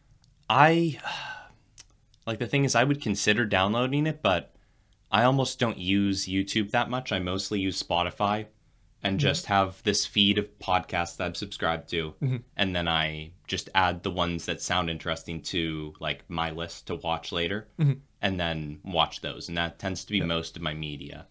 I 0.50 0.98
like 2.26 2.38
the 2.38 2.46
thing 2.46 2.64
is 2.64 2.74
I 2.74 2.84
would 2.84 3.00
consider 3.00 3.44
downloading 3.46 4.06
it, 4.06 4.22
but 4.22 4.52
I 5.12 5.22
almost 5.22 5.58
don't 5.58 5.78
use 5.78 6.26
YouTube 6.26 6.70
that 6.72 6.90
much. 6.90 7.12
I 7.12 7.18
mostly 7.20 7.60
use 7.60 7.80
Spotify 7.82 8.46
and 9.02 9.20
just 9.20 9.46
have 9.46 9.80
this 9.84 10.04
feed 10.04 10.36
of 10.36 10.58
podcasts 10.58 11.16
that 11.16 11.24
I'm 11.26 11.34
subscribed 11.34 11.88
to, 11.90 12.14
Mhm. 12.20 12.42
and 12.56 12.74
then 12.74 12.88
I 12.88 13.30
just 13.46 13.68
add 13.72 14.02
the 14.02 14.10
ones 14.10 14.46
that 14.46 14.60
sound 14.60 14.90
interesting 14.90 15.42
to 15.42 15.94
like 16.00 16.28
my 16.28 16.50
list 16.50 16.88
to 16.88 16.96
watch 16.96 17.30
later, 17.30 17.68
Mhm. 17.78 18.00
and 18.20 18.40
then 18.40 18.80
watch 18.82 19.20
those, 19.20 19.46
and 19.48 19.56
that 19.58 19.78
tends 19.78 20.04
to 20.06 20.10
be 20.12 20.20
most 20.22 20.56
of 20.56 20.62
my 20.62 20.74
media. 20.74 21.26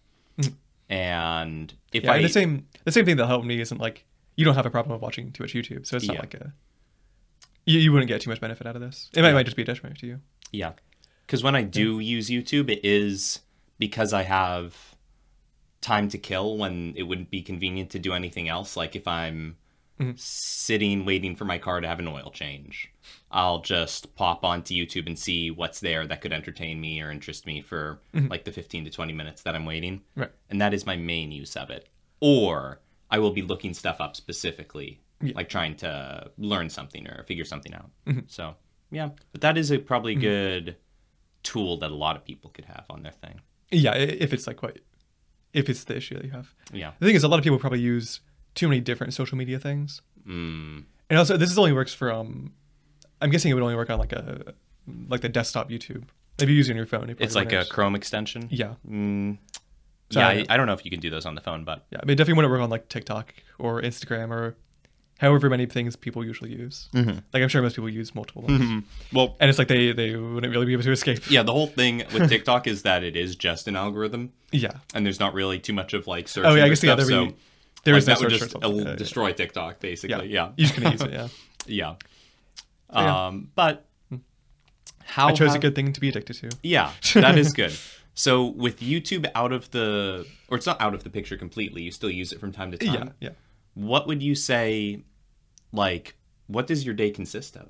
And 0.88 1.72
if 1.92 2.04
Yeah, 2.04 2.12
I 2.12 2.16
and 2.16 2.24
the 2.24 2.28
same 2.28 2.66
the 2.84 2.92
same 2.92 3.04
thing 3.04 3.16
that 3.16 3.26
helped 3.26 3.44
me 3.46 3.60
isn't 3.60 3.78
like 3.80 4.04
you 4.36 4.44
don't 4.44 4.54
have 4.54 4.66
a 4.66 4.70
problem 4.70 4.94
of 4.94 5.02
watching 5.02 5.32
too 5.32 5.42
much 5.42 5.52
YouTube, 5.54 5.86
so 5.86 5.96
it's 5.96 6.06
not 6.06 6.14
Yeah. 6.14 6.20
like 6.20 6.34
a 6.34 6.52
you, 7.64 7.80
you 7.80 7.92
wouldn't 7.92 8.08
get 8.08 8.20
too 8.20 8.30
much 8.30 8.40
benefit 8.40 8.66
out 8.66 8.76
of 8.76 8.82
this. 8.82 9.10
It 9.12 9.22
might, 9.22 9.28
Yeah. 9.28 9.34
might 9.34 9.42
just 9.44 9.56
be 9.56 9.62
a 9.62 9.66
detriment 9.66 9.98
to 10.00 10.06
you. 10.06 10.20
Yeah. 10.52 10.74
Because 11.26 11.42
when 11.42 11.56
I 11.56 11.62
do 11.62 11.98
use 11.98 12.28
YouTube, 12.30 12.70
it 12.70 12.80
is 12.84 13.40
because 13.80 14.12
I 14.12 14.22
have 14.22 14.94
time 15.80 16.08
to 16.10 16.18
kill 16.18 16.56
when 16.56 16.94
it 16.96 17.02
wouldn't 17.04 17.30
be 17.30 17.42
convenient 17.42 17.90
to 17.90 17.98
do 17.98 18.12
anything 18.12 18.48
else. 18.48 18.76
Like 18.76 18.94
if 18.94 19.08
I'm 19.08 19.56
Mhm. 19.98 20.16
sitting 20.18 21.04
waiting 21.04 21.34
for 21.34 21.44
my 21.44 21.58
car 21.58 21.80
to 21.80 21.88
have 21.88 21.98
an 21.98 22.06
oil 22.06 22.30
change, 22.30 22.90
I'll 23.30 23.60
just 23.60 24.14
pop 24.14 24.44
onto 24.44 24.74
YouTube 24.74 25.06
and 25.06 25.18
see 25.18 25.50
what's 25.50 25.80
there 25.80 26.06
that 26.06 26.20
could 26.20 26.32
entertain 26.32 26.80
me 26.80 27.00
or 27.02 27.10
interest 27.10 27.46
me 27.46 27.60
for 27.60 28.00
Mhm. 28.14 28.30
like 28.30 28.44
the 28.44 28.52
15 28.52 28.84
to 28.84 28.90
20 28.90 29.12
minutes 29.12 29.42
that 29.42 29.54
I'm 29.54 29.64
waiting. 29.66 30.02
Right. 30.14 30.30
And 30.50 30.60
that 30.60 30.72
is 30.74 30.86
my 30.86 30.96
main 30.96 31.32
use 31.32 31.56
of 31.56 31.70
it. 31.70 31.88
Or 32.20 32.80
I 33.10 33.18
will 33.18 33.32
be 33.32 33.42
looking 33.42 33.74
stuff 33.74 34.00
up 34.00 34.16
specifically, 34.16 35.00
Yeah. 35.20 35.32
like 35.34 35.48
trying 35.48 35.76
to 35.76 36.30
learn 36.38 36.70
something 36.70 37.06
or 37.08 37.24
figure 37.24 37.44
something 37.44 37.74
out. 37.74 37.90
Mhm. 38.06 38.24
So, 38.30 38.56
yeah, 38.90 39.10
but 39.32 39.40
that 39.42 39.56
is 39.58 39.70
a 39.70 39.78
probably 39.78 40.14
Mm-hmm. 40.14 40.20
good 40.22 40.76
tool 41.42 41.76
that 41.78 41.90
a 41.90 41.94
lot 41.94 42.16
of 42.16 42.24
people 42.24 42.50
could 42.50 42.64
have 42.66 42.84
on 42.90 43.02
their 43.02 43.12
thing. 43.12 43.40
Yeah, 43.70 43.94
if 43.94 44.32
it's 44.32 44.46
like 44.46 44.62
what 44.62 44.78
if 45.52 45.68
it's 45.70 45.84
the 45.84 45.96
issue 45.96 46.14
that 46.16 46.24
you 46.24 46.30
have. 46.32 46.54
Yeah. 46.72 46.92
The 46.98 47.06
thing 47.06 47.14
is, 47.16 47.24
a 47.24 47.28
lot 47.28 47.38
of 47.38 47.42
people 47.44 47.58
probably 47.58 47.80
use 47.80 48.20
too 48.54 48.68
many 48.68 48.80
different 48.80 49.14
social 49.14 49.38
media 49.38 49.58
things, 49.58 50.02
Mm, 50.26 50.84
and 51.08 51.18
also 51.18 51.36
this 51.36 51.50
is 51.50 51.56
only 51.58 51.72
works 51.72 51.94
for 51.94 52.12
um. 52.12 52.52
I'm 53.20 53.30
guessing 53.30 53.50
it 53.50 53.54
would 53.54 53.62
only 53.62 53.74
work 53.76 53.90
on 53.90 53.98
like 53.98 54.12
a 54.12 54.54
like 55.08 55.20
the 55.20 55.28
desktop 55.28 55.70
YouTube. 55.70 56.04
If 56.38 56.48
you 56.48 56.54
use 56.54 56.68
it 56.68 56.72
on 56.72 56.76
your 56.76 56.86
phone, 56.86 57.08
it 57.10 57.16
it's 57.20 57.34
like 57.34 57.52
a. 57.52 57.64
Chrome 57.64 57.94
extension. 57.94 58.48
yeah, 58.50 58.74
Mm, 58.88 59.38
So, 60.10 60.20
yeah, 60.20 60.28
I 60.28 60.44
I, 60.50 60.56
don't 60.56 60.66
know. 60.66 60.72
I 60.72 60.74
if 60.74 60.84
you 60.84 60.90
can 60.90 61.00
do 61.00 61.08
those 61.10 61.24
on 61.26 61.34
the 61.34 61.40
phone, 61.40 61.64
but 61.64 61.86
yeah. 61.90 61.98
But 62.00 62.10
it 62.10 62.14
definitely 62.16 62.34
wouldn't 62.38 62.52
work 62.52 62.60
on 62.60 62.70
like 62.70 62.88
TikTok 62.88 63.32
or 63.58 63.80
Instagram 63.80 64.30
or 64.30 64.54
however 65.18 65.48
many 65.48 65.64
things 65.64 65.96
people 65.96 66.22
usually 66.22 66.52
use. 66.52 66.90
Mhm. 66.94 67.22
Like 67.32 67.42
I'm 67.42 67.48
sure 67.48 67.62
most 67.62 67.74
people 67.74 67.88
use 67.88 68.14
multiple 68.14 68.42
ones, 68.42 68.84
well, 69.14 69.34
and 69.40 69.48
it's 69.48 69.58
like 69.58 69.68
they 69.68 69.92
they 69.92 70.14
wouldn't 70.14 70.52
really 70.52 70.66
be 70.66 70.74
able 70.74 70.82
to 70.82 70.92
escape. 70.92 71.30
yeah, 71.30 71.42
the 71.42 71.52
whole 71.52 71.68
thing 71.68 72.04
with 72.12 72.28
TikTok 72.34 72.66
is 72.66 72.82
that 72.82 73.02
it 73.02 73.16
is 73.16 73.34
just 73.34 73.66
an 73.66 73.76
algorithm, 73.76 74.32
Yeah. 74.52 74.72
and 74.94 75.06
there's 75.06 75.18
not 75.18 75.32
really 75.32 75.58
too 75.58 75.72
much 75.72 75.94
of 75.94 76.06
like 76.06 76.28
searching. 76.28 76.50
Oh 76.50 76.54
yeah, 76.54 76.64
I 76.66 76.68
guess 76.68 76.82
yeah. 76.82 76.94
stuff, 76.94 77.06
There'd 77.08 77.08
so 77.08 77.26
be 77.26 77.36
There 77.84 77.94
like, 77.94 77.98
is 78.02 78.06
no 78.08 78.14
that 78.14 78.20
would 78.20 78.30
just 78.30 78.54
el- 78.62 78.76
Yeah, 78.76 78.88
yeah. 78.90 78.94
destroy 78.96 79.32
TikTok, 79.32 79.80
basically. 79.80 80.28
Yeah. 80.28 80.50
You 80.58 80.66
just 80.66 80.76
gonna 80.78 80.90
use 80.92 81.00
it. 81.00 81.12
Yeah. 81.12 81.28
Yeah. 81.68 81.94
Yeah. 82.92 83.26
Um, 83.26 83.50
but 83.54 83.86
how 85.04 85.28
I 85.28 85.32
chose 85.32 85.54
a 85.54 85.58
good 85.58 85.74
thing 85.74 85.92
to 85.92 86.00
be 86.00 86.08
addicted 86.08 86.34
to. 86.34 86.50
Yeah, 86.62 86.92
that 87.14 87.38
is 87.38 87.52
good. 87.52 87.72
So 88.18 88.46
with 88.46 88.80
YouTube 88.80 89.30
out 89.34 89.52
of 89.52 89.70
the, 89.72 90.26
or 90.48 90.56
it's 90.56 90.64
not 90.64 90.80
out 90.80 90.94
of 90.94 91.04
the 91.04 91.10
picture 91.10 91.36
completely. 91.36 91.82
You 91.82 91.90
still 91.90 92.08
use 92.08 92.32
it 92.32 92.40
from 92.40 92.50
time 92.50 92.70
to 92.70 92.78
time. 92.78 93.12
Yeah. 93.20 93.28
Yeah. 93.28 93.34
What 93.74 94.06
would 94.06 94.22
you 94.22 94.34
say? 94.34 95.02
Like, 95.70 96.16
what 96.46 96.66
does 96.66 96.82
your 96.86 96.94
day 96.94 97.10
consist 97.10 97.56
of? 97.58 97.68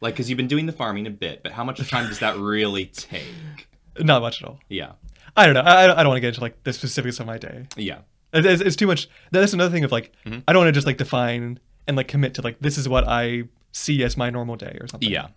Like, 0.00 0.14
because 0.14 0.30
you've 0.30 0.38
been 0.38 0.48
doing 0.48 0.64
the 0.64 0.72
farming 0.72 1.06
a 1.06 1.10
bit, 1.10 1.42
but 1.42 1.52
how 1.52 1.62
much 1.62 1.86
time 1.90 2.08
does 2.08 2.20
that 2.20 2.36
really 2.38 2.86
take? 2.86 3.68
Not 4.00 4.22
much 4.22 4.40
at 4.42 4.48
all. 4.48 4.60
Yeah. 4.70 4.92
I 5.36 5.44
don't 5.44 5.52
know. 5.54 5.60
I, 5.60 5.82
I 5.84 5.86
don't 5.88 6.06
want 6.08 6.16
to 6.16 6.20
get 6.22 6.28
into 6.28 6.40
like 6.40 6.64
the 6.64 6.72
specifics 6.72 7.20
of 7.20 7.26
my 7.26 7.36
day. 7.36 7.66
Yeah. 7.76 7.98
It's, 8.32 8.62
it's 8.62 8.76
too 8.76 8.86
much. 8.86 9.10
That's 9.30 9.52
another 9.52 9.70
thing 9.70 9.84
of 9.84 9.92
like 9.92 10.12
Mm-hmm. 10.24 10.38
I 10.48 10.54
don't 10.54 10.60
want 10.60 10.68
to 10.68 10.72
just 10.72 10.86
like 10.86 10.96
define 10.96 11.60
and 11.86 11.98
like 11.98 12.08
commit 12.08 12.32
to 12.36 12.42
like 12.42 12.60
this 12.60 12.78
is 12.78 12.88
what 12.88 13.06
I 13.06 13.44
see 13.78 14.02
as 14.02 14.16
my 14.16 14.30
normal 14.30 14.56
day 14.56 14.76
or 14.80 14.86
something. 14.86 15.10
Yeah. 15.10 15.28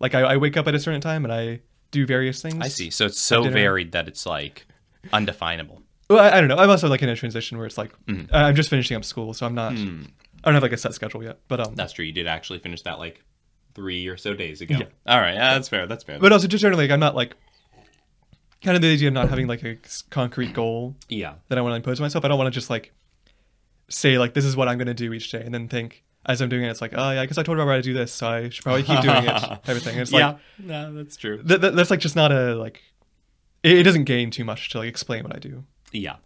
Like 0.00 0.14
I, 0.14 0.20
I 0.20 0.36
wake 0.36 0.56
up 0.56 0.66
at 0.66 0.74
a 0.74 0.80
certain 0.80 1.00
time 1.00 1.24
and 1.24 1.32
I 1.32 1.60
do 1.90 2.06
various 2.06 2.40
things. 2.42 2.58
I 2.60 2.68
see. 2.68 2.90
So 2.90 3.06
it's 3.06 3.20
so 3.20 3.42
varied 3.48 3.92
that 3.92 4.08
it's 4.08 4.26
like 4.26 4.66
undefinable. 5.12 5.82
Well, 6.08 6.18
I, 6.18 6.38
I 6.38 6.40
don't 6.40 6.48
know. 6.48 6.56
I'm 6.56 6.70
also 6.70 6.88
like 6.88 7.02
in 7.02 7.08
a 7.08 7.16
transition 7.16 7.58
where 7.58 7.66
it's 7.66 7.78
like. 7.78 7.92
I- 8.32 8.44
I'm 8.44 8.54
just 8.54 8.70
finishing 8.70 8.96
up 8.96 9.04
school, 9.04 9.34
so 9.34 9.46
I'm 9.46 9.54
not. 9.54 9.74
Hmm. 9.74 10.02
I 10.42 10.48
don't 10.48 10.54
have 10.54 10.62
like 10.62 10.72
a 10.72 10.76
set 10.78 10.94
schedule 10.94 11.22
yet. 11.22 11.38
But 11.48 11.60
um, 11.60 11.74
That's 11.74 11.92
true. 11.92 12.04
You 12.04 12.12
did 12.12 12.26
actually 12.26 12.60
finish 12.60 12.82
that 12.82 12.98
like 12.98 13.22
three 13.74 14.06
or 14.08 14.16
so 14.16 14.34
days 14.34 14.60
ago. 14.60 14.76
Yeah. 14.78 14.86
All 15.06 15.20
right. 15.20 15.34
Yeah, 15.34 15.54
that's 15.54 15.68
fair. 15.68 15.86
That's 15.86 16.02
fair. 16.02 16.18
but 16.18 16.32
also 16.32 16.48
just 16.48 16.62
generally, 16.62 16.84
like, 16.84 16.92
I'm 16.92 17.00
not 17.00 17.14
like 17.14 17.36
kind 18.62 18.76
of 18.76 18.82
the 18.82 18.92
idea 18.92 19.08
of 19.08 19.14
not 19.14 19.28
having 19.28 19.46
like 19.46 19.62
a 19.62 19.76
concrete 20.10 20.52
goal 20.52 20.96
yeah. 21.08 21.34
that 21.48 21.58
I 21.58 21.60
want 21.60 21.72
to 21.72 21.76
impose 21.76 22.00
on 22.00 22.04
myself. 22.04 22.24
I 22.24 22.28
don't 22.28 22.38
want 22.38 22.52
to 22.52 22.58
just 22.58 22.70
like 22.70 22.92
say 23.88 24.18
like 24.18 24.34
this 24.34 24.44
is 24.44 24.56
what 24.56 24.68
I'm 24.68 24.78
going 24.78 24.88
to 24.88 24.94
do 24.94 25.12
each 25.12 25.30
day, 25.30 25.42
and 25.42 25.52
then 25.52 25.68
think 25.68 26.04
as 26.26 26.40
I'm 26.42 26.48
doing 26.48 26.64
it, 26.64 26.68
it's 26.70 26.80
like 26.80 26.92
oh 26.94 27.10
yeah, 27.12 27.20
I 27.22 27.26
guess 27.26 27.38
I 27.38 27.42
told 27.42 27.58
Robert 27.58 27.70
how 27.70 27.76
to 27.76 27.82
do 27.82 27.92
this, 27.94 28.12
so 28.12 28.28
I 28.28 28.48
should 28.50 28.62
probably 28.62 28.82
keep 28.82 29.00
doing 29.00 29.24
it, 29.24 29.30
type 29.30 29.68
of 29.68 29.82
thing. 29.82 29.98
It's 29.98 30.12
like 30.12 30.20
yeah. 30.20 30.36
No, 30.58 30.94
that's 30.94 31.16
true. 31.16 31.42
th- 31.42 31.60
th- 31.60 31.74
that's 31.74 31.90
like 31.90 32.00
just 32.00 32.16
not 32.16 32.30
a 32.32 32.54
like. 32.54 32.82
It, 33.62 33.78
it 33.78 33.82
doesn't 33.82 34.04
gain 34.04 34.30
too 34.30 34.44
much 34.44 34.70
to 34.70 34.78
like 34.78 34.88
explain 34.88 35.22
what 35.24 35.34
I 35.34 35.38
do, 35.38 35.64
Yeah. 35.92 36.16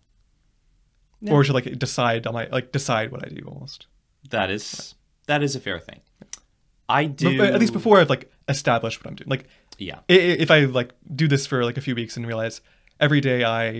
or 1.29 1.43
to 1.45 1.53
like 1.53 1.79
decide 1.79 2.27
on 2.27 2.35
my 2.35 2.47
like 2.49 2.73
decide 2.73 3.11
what 3.11 3.25
I 3.25 3.29
do 3.29 3.43
almost. 3.47 3.87
That 4.31 4.51
is 4.51 4.95
that 5.27 5.43
is 5.43 5.57
a 5.57 5.61
fair 5.61 5.79
thing. 5.79 6.01
I 6.89 7.07
do 7.07 7.39
but 7.39 7.55
at 7.55 7.61
least 7.61 7.73
before 7.73 7.99
I've 7.99 8.11
like 8.11 8.31
established 8.49 9.01
what 9.03 9.09
I'm 9.11 9.17
doing. 9.17 9.29
Like 9.31 9.47
Yeah. 9.79 10.01
i- 10.09 10.13
i- 10.13 10.17
if 10.45 10.51
I 10.51 10.61
like 10.67 10.93
do 11.15 11.27
this 11.29 11.47
for 11.47 11.65
like 11.65 11.77
a 11.77 11.81
few 11.81 11.95
weeks 11.95 12.17
and 12.17 12.27
realize 12.27 12.61
every 13.01 13.21
day 13.21 13.43
I 13.45 13.71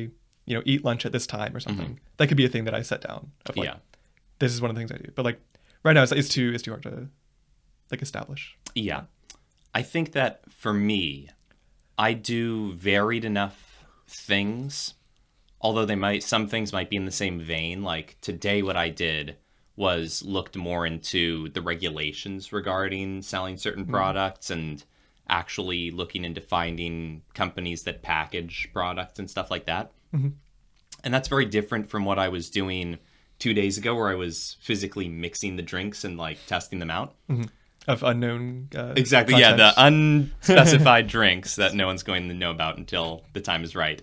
you 0.47 0.55
know 0.55 0.63
eat 0.65 0.85
lunch 0.85 1.05
at 1.07 1.13
this 1.13 1.27
time 1.27 1.55
or 1.55 1.61
something, 1.61 2.01
that 2.17 2.29
could 2.29 2.37
be 2.37 2.45
a 2.45 2.49
thing 2.49 2.65
that 2.65 2.75
I 2.75 2.83
set 2.83 3.01
down. 3.03 3.31
Of, 3.47 3.57
like, 3.57 3.69
Mm-hmm. 3.69 3.77
yeah. 3.77 3.81
this 4.39 4.53
is 4.53 4.61
one 4.63 4.71
of 4.71 4.75
the 4.77 4.81
things 4.81 4.91
I 4.93 4.97
do. 4.97 5.11
But 5.15 5.25
like 5.25 5.41
right 5.85 5.93
now, 5.93 6.03
it's, 6.03 6.13
it's 6.13 6.29
too 6.29 6.53
it's 6.55 6.63
too 6.63 6.73
hard 6.73 6.83
to 6.85 7.09
like 7.91 8.03
establish. 8.03 8.57
Yeah. 8.75 9.03
I 9.75 9.83
think 9.83 10.13
that 10.13 10.41
for 10.51 10.73
me, 10.73 11.29
I 11.99 12.13
do 12.13 12.73
varied 12.75 13.25
enough 13.25 13.85
things, 14.09 14.95
although 15.61 15.85
they 15.85 15.97
might 15.97 16.23
some 16.23 16.49
things 16.49 16.73
might 16.73 16.91
be 16.91 16.97
in 16.97 17.05
the 17.05 17.13
same 17.13 17.41
vein. 17.41 17.83
Like 17.83 18.17
today 18.21 18.63
what 18.63 18.77
I 18.77 18.89
did 18.89 19.37
was 19.77 20.23
looked 20.23 20.57
more 20.57 20.87
into 20.87 21.49
the 21.51 21.63
regulations 21.63 22.53
regarding 22.53 23.23
selling 23.23 23.57
certain 23.57 23.85
hmm. 23.85 23.91
products 23.91 24.51
and 24.51 24.85
actually 25.29 25.91
looking 25.91 26.25
into 26.25 26.41
finding 26.41 27.23
companies 27.33 27.83
that 27.85 28.03
package 28.03 28.69
products 28.73 29.19
and 29.19 29.29
stuff 29.29 29.51
like 29.51 29.67
that. 29.67 29.93
Mm-hmm. 30.15 30.29
And 31.03 31.15
that's 31.15 31.29
very 31.29 31.47
different 31.47 31.89
from 31.89 32.05
what 32.05 32.19
I 32.19 32.29
was 32.29 32.51
doing 32.51 32.99
two 33.45 33.53
days 33.53 33.77
ago, 33.77 33.95
where 33.95 34.09
I 34.09 34.15
was 34.15 34.57
physically 34.63 35.07
mixing 35.07 35.57
the 35.57 35.63
drinks 35.63 36.03
and 36.03 36.17
like 36.17 36.39
testing 36.47 36.79
them 36.79 36.91
out. 36.91 37.15
Of 37.87 38.03
unknown 38.03 38.71
uh, 38.75 38.95
Exactly. 38.97 39.39
Yeah, 39.39 39.53
the 39.53 39.75
unspecified 39.77 41.07
drinks 41.17 41.57
that 41.57 41.75
no 41.75 41.87
one's 41.87 42.03
going 42.03 42.29
to 42.29 42.35
know 42.35 42.51
about 42.51 42.79
until 42.79 43.23
the 43.35 43.43
time 43.43 43.63
is 43.63 43.77
right. 43.77 44.01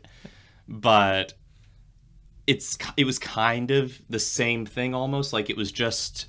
But 0.68 1.34
it's 2.46 2.78
it 2.98 3.06
was 3.06 3.18
kind 3.18 3.72
of 3.72 4.00
the 4.12 4.20
same 4.20 4.68
thing 4.68 4.94
almost 4.94 5.34
like 5.34 5.50
it 5.50 5.58
was 5.58 5.72
just 5.72 6.28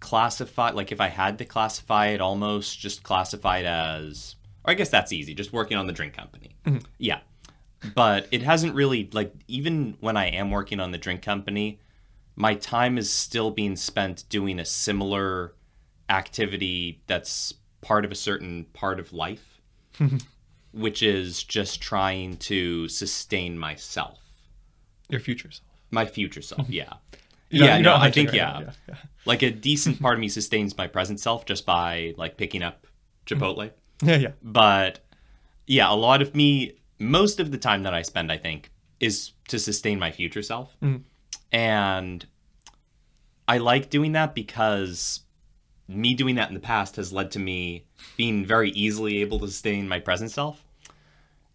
classified 0.00 0.74
like 0.74 0.90
if 0.90 1.00
I 1.00 1.06
had 1.06 1.38
to 1.38 1.44
classify 1.44 2.08
it 2.08 2.20
almost 2.20 2.80
just 2.80 3.04
classified 3.04 3.66
as 3.66 4.34
or 4.64 4.72
I 4.72 4.74
guess 4.74 4.88
that's 4.88 5.12
easy 5.12 5.32
just 5.32 5.52
working 5.52 5.76
on 5.76 5.86
the 5.86 5.92
drink 5.92 6.14
company. 6.14 6.56
Yeah. 6.98 7.20
But 7.94 8.28
it 8.30 8.42
hasn't 8.42 8.74
really 8.74 9.08
like 9.12 9.34
even 9.48 9.96
when 10.00 10.16
I 10.16 10.26
am 10.26 10.50
working 10.50 10.80
on 10.80 10.92
the 10.92 10.98
drink 10.98 11.22
company 11.22 11.80
my 12.36 12.54
time 12.54 12.98
is 12.98 13.10
still 13.12 13.50
being 13.50 13.76
spent 13.76 14.24
doing 14.28 14.58
a 14.58 14.64
similar 14.64 15.54
activity 16.08 17.02
that's 17.06 17.54
part 17.80 18.04
of 18.04 18.12
a 18.12 18.14
certain 18.14 18.64
part 18.72 18.98
of 18.98 19.12
life, 19.12 19.60
which 20.72 21.02
is 21.02 21.42
just 21.42 21.82
trying 21.82 22.36
to 22.38 22.88
sustain 22.88 23.58
myself, 23.58 24.20
your 25.08 25.20
future 25.20 25.50
self. 25.50 25.66
my 25.90 26.06
future 26.06 26.42
self. 26.42 26.68
Yeah. 26.68 26.94
Yeah, 27.54 27.76
no, 27.76 27.94
I 27.94 28.10
think 28.10 28.30
right 28.30 28.36
yeah. 28.36 28.60
yeah, 28.60 28.70
yeah. 28.88 28.94
Like 29.26 29.42
a 29.42 29.50
decent 29.50 30.00
part 30.00 30.14
of 30.14 30.20
me 30.20 30.30
sustains 30.30 30.74
my 30.78 30.86
present 30.86 31.20
self 31.20 31.44
just 31.44 31.66
by 31.66 32.14
like 32.16 32.38
picking 32.38 32.62
up 32.62 32.86
mm-hmm. 33.26 33.44
Chipotle. 33.44 33.70
Yeah, 34.02 34.16
yeah. 34.16 34.30
But 34.42 35.00
yeah, 35.66 35.92
a 35.92 35.94
lot 35.94 36.22
of 36.22 36.34
me, 36.34 36.78
most 37.02 37.40
of 37.40 37.50
the 37.50 37.58
time 37.58 37.82
that 37.82 37.94
I 37.94 38.02
spend, 38.02 38.30
I 38.30 38.38
think, 38.38 38.70
is 39.00 39.32
to 39.48 39.58
sustain 39.58 39.98
my 39.98 40.12
future 40.12 40.42
self. 40.42 40.76
Mm. 40.80 41.02
And 41.50 42.26
I 43.48 43.58
like 43.58 43.90
doing 43.90 44.12
that 44.12 44.34
because 44.34 45.20
me 45.88 46.14
doing 46.14 46.36
that 46.36 46.48
in 46.48 46.54
the 46.54 46.60
past 46.60 46.96
has 46.96 47.12
led 47.12 47.30
to 47.32 47.38
me 47.38 47.84
being 48.16 48.44
very 48.46 48.70
easily 48.70 49.18
able 49.18 49.38
to 49.40 49.48
sustain 49.48 49.88
my 49.88 49.98
present 49.98 50.30
self. 50.30 50.64